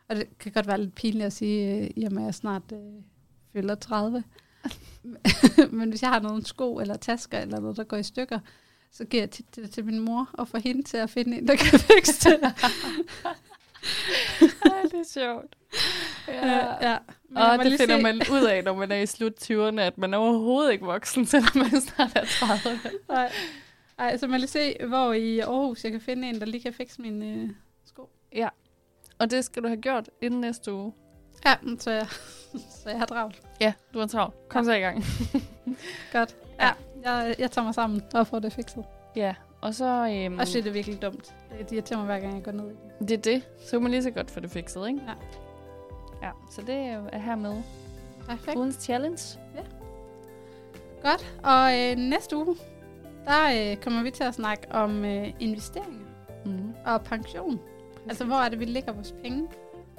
og 0.07 0.15
det 0.15 0.37
kan 0.39 0.51
godt 0.51 0.67
være 0.67 0.81
lidt 0.81 0.95
pinligt 0.95 1.25
at 1.25 1.33
sige, 1.33 1.75
øh, 1.97 2.05
at 2.05 2.13
jeg 2.25 2.35
snart 2.35 2.63
øh, 2.73 2.79
fylder 3.53 3.75
30, 3.75 4.23
men 5.77 5.89
hvis 5.89 6.01
jeg 6.01 6.09
har 6.09 6.19
nogle 6.19 6.45
sko 6.45 6.75
eller 6.79 6.97
tasker 6.97 7.39
eller 7.39 7.59
noget, 7.59 7.77
der 7.77 7.83
går 7.83 7.97
i 7.97 8.03
stykker, 8.03 8.39
så 8.91 9.05
giver 9.05 9.23
jeg 9.23 9.31
tit 9.31 9.55
det 9.55 9.71
til 9.71 9.85
min 9.85 9.99
mor 9.99 10.29
og 10.33 10.47
får 10.47 10.57
hende 10.57 10.83
til 10.83 10.97
at 10.97 11.09
finde 11.09 11.37
en, 11.37 11.47
der 11.47 11.55
kan 11.55 11.79
fikse 11.95 12.29
det. 12.29 12.39
Ej, 14.41 14.81
det 14.83 14.93
er 14.99 15.03
sjovt. 15.13 15.55
ja. 16.27 16.89
ja. 16.91 16.97
Men 17.29 17.37
Og 17.37 17.65
det 17.65 17.79
finder 17.79 17.97
se- 17.97 18.03
man 18.03 18.21
ud 18.31 18.43
af, 18.45 18.63
når 18.63 18.75
man 18.75 18.91
er 18.91 18.95
i 18.97 19.05
slut 19.05 19.33
20'erne, 19.51 19.79
at 19.81 19.97
man 19.97 20.13
er 20.13 20.17
overhovedet 20.17 20.71
ikke 20.71 20.85
voksen, 20.85 21.25
selvom 21.25 21.51
man 21.55 21.81
snart 21.81 22.11
er 22.15 22.25
30. 22.25 22.79
Nej. 23.09 23.31
Ej, 23.99 24.17
så 24.17 24.27
må 24.27 24.35
lige 24.35 24.47
se, 24.47 24.75
hvor 24.87 25.13
i 25.13 25.39
Aarhus 25.39 25.83
jeg 25.83 25.91
kan 25.91 26.01
finde 26.01 26.29
en, 26.29 26.39
der 26.39 26.45
lige 26.45 26.61
kan 26.61 26.73
fikse 26.73 27.01
mine 27.01 27.25
øh, 27.25 27.49
sko. 27.85 28.09
Og 29.19 29.31
det 29.31 29.45
skal 29.45 29.63
du 29.63 29.67
have 29.67 29.81
gjort 29.81 30.09
inden 30.21 30.41
næste 30.41 30.73
uge. 30.73 30.93
Ja, 31.45 31.55
så 31.79 31.91
jeg, 31.91 32.07
så 32.83 32.89
jeg 32.89 32.99
har 32.99 33.05
travlt. 33.05 33.41
Ja, 33.61 33.73
du 33.93 33.99
er 33.99 34.07
travlt. 34.07 34.49
Kom 34.49 34.65
så 34.65 34.73
i 34.73 34.79
gang. 34.79 35.03
Godt. 36.13 36.35
Ja, 36.59 36.71
jeg, 37.03 37.35
jeg 37.39 37.51
tager 37.51 37.65
mig 37.65 37.75
sammen 37.75 38.01
og 38.13 38.27
får 38.27 38.39
det 38.39 38.53
fikset. 38.53 38.85
Ja, 39.15 39.35
og 39.61 39.73
så... 39.75 39.85
Øhm, 39.85 40.39
Og 40.39 40.45
det 40.47 40.67
er 40.67 40.71
virkelig 40.71 41.01
dumt. 41.01 41.33
Det 41.59 41.71
irriterer 41.71 41.97
mig 41.99 42.05
hver 42.05 42.19
gang, 42.19 42.35
jeg 42.35 42.43
går 42.43 42.51
ned 42.51 42.65
i 42.71 42.73
det. 42.99 43.09
det 43.09 43.17
er 43.17 43.21
det. 43.33 43.43
Så 43.65 43.71
kan 43.71 43.81
man 43.81 43.91
lige 43.91 44.03
så 44.03 44.11
godt 44.11 44.31
få 44.31 44.39
det 44.39 44.51
fikset, 44.51 44.87
ikke? 44.87 45.01
Ja. 45.07 45.13
Ja, 46.27 46.31
så 46.51 46.61
det 46.61 46.75
er 46.75 47.17
her 47.19 47.35
med 47.35 47.61
Perfekt. 48.27 48.57
ugens 48.57 48.75
challenge. 48.75 49.39
Godt. 51.03 51.35
Og 51.43 51.79
øh, 51.79 51.95
næste 51.97 52.37
uge, 52.37 52.55
der 53.25 53.71
øh, 53.71 53.77
kommer 53.77 54.03
vi 54.03 54.11
til 54.11 54.23
at 54.23 54.33
snakke 54.33 54.71
om 54.71 55.05
øh, 55.05 55.27
investeringer 55.39 56.05
Mm. 56.45 56.73
og 56.85 57.01
pension. 57.01 57.59
Altså, 58.09 58.25
hvor 58.25 58.35
er 58.35 58.49
det, 58.49 58.59
vi 58.59 58.65
lægger 58.65 58.91
vores 58.93 59.15
penge? 59.23 59.47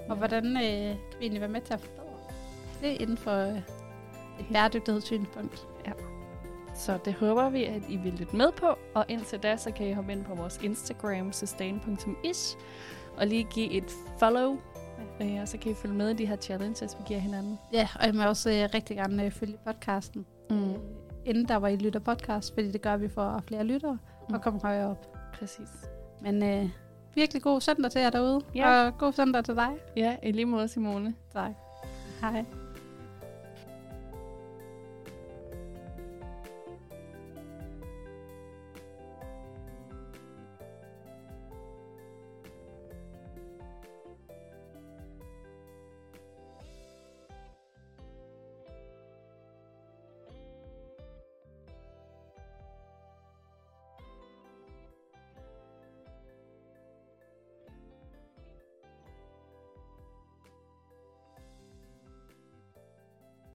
Og 0.09 0.16
hvordan 0.16 0.46
øh, 0.56 0.62
kan 0.62 0.96
vi 1.18 1.22
egentlig 1.24 1.40
være 1.40 1.50
med 1.50 1.61
til 1.61 1.74
at 1.74 1.80
forbedre 1.80 2.11
det 2.83 3.00
inden 3.00 3.16
for 3.16 3.37
øh, 3.50 3.56
et 4.40 4.46
bæredygtighedssynspunkt? 4.52 5.66
Så 6.74 6.98
det 7.04 7.14
håber 7.14 7.48
vi, 7.50 7.64
at 7.64 7.83
I 7.88 7.96
vil 7.96 8.12
lytte 8.12 8.37
med 8.37 8.52
på. 8.52 8.66
Og 8.94 9.04
indtil 9.09 9.38
da, 9.38 9.56
så 9.56 9.70
kan 9.70 9.87
I 9.88 9.92
hoppe 9.92 10.12
ind 10.12 10.24
på 10.24 10.35
vores 10.35 10.61
Instagram, 10.62 11.33
sustain.ish, 11.33 12.56
og 13.16 13.26
lige 13.26 13.44
give 13.44 13.70
et 13.70 13.90
follow. 14.18 14.59
Øh, 15.22 15.38
og 15.42 15.48
så 15.48 15.59
kan 15.59 15.72
I 15.72 15.74
følge 15.74 15.94
med 15.94 16.11
i 16.11 16.14
de 16.14 16.26
her 16.26 16.37
challenges, 16.37 16.96
vi 16.98 17.02
giver 17.06 17.20
hinanden. 17.20 17.59
Ja, 17.72 17.88
og 18.00 18.06
jeg 18.06 18.14
må 18.14 18.24
også 18.24 18.50
øh, 18.50 18.68
rigtig 18.74 18.96
gerne 18.96 19.24
øh, 19.24 19.30
følge 19.30 19.56
podcasten. 19.66 20.26
Mm. 20.50 20.74
Inden 21.24 21.48
der 21.48 21.56
var 21.56 21.68
I 21.68 21.76
lytter 21.76 22.00
podcast, 22.00 22.54
fordi 22.54 22.70
det 22.70 22.83
gør 22.83 22.96
vi 22.96 23.09
for 23.09 23.42
flere 23.46 23.64
lyttere 23.64 23.98
Mm. 24.28 24.35
og 24.35 24.42
kommer 24.42 24.61
højere 24.61 24.90
op. 24.90 25.16
Præcis. 25.38 25.68
Men 26.22 26.42
øh, 26.42 26.70
virkelig 27.14 27.42
god 27.42 27.61
søndag 27.61 27.90
til 27.90 28.00
jer 28.00 28.11
derude, 28.11 28.40
Ja. 28.54 28.87
og 28.87 28.98
god 28.98 29.12
søndag 29.12 29.44
til 29.44 29.54
dig. 29.56 29.70
Ja, 29.96 30.16
i 30.22 30.33
lige 30.33 30.44
måde, 30.46 30.68
Simone. 30.68 31.14
Tak. 31.33 31.50
Hej. 32.20 32.44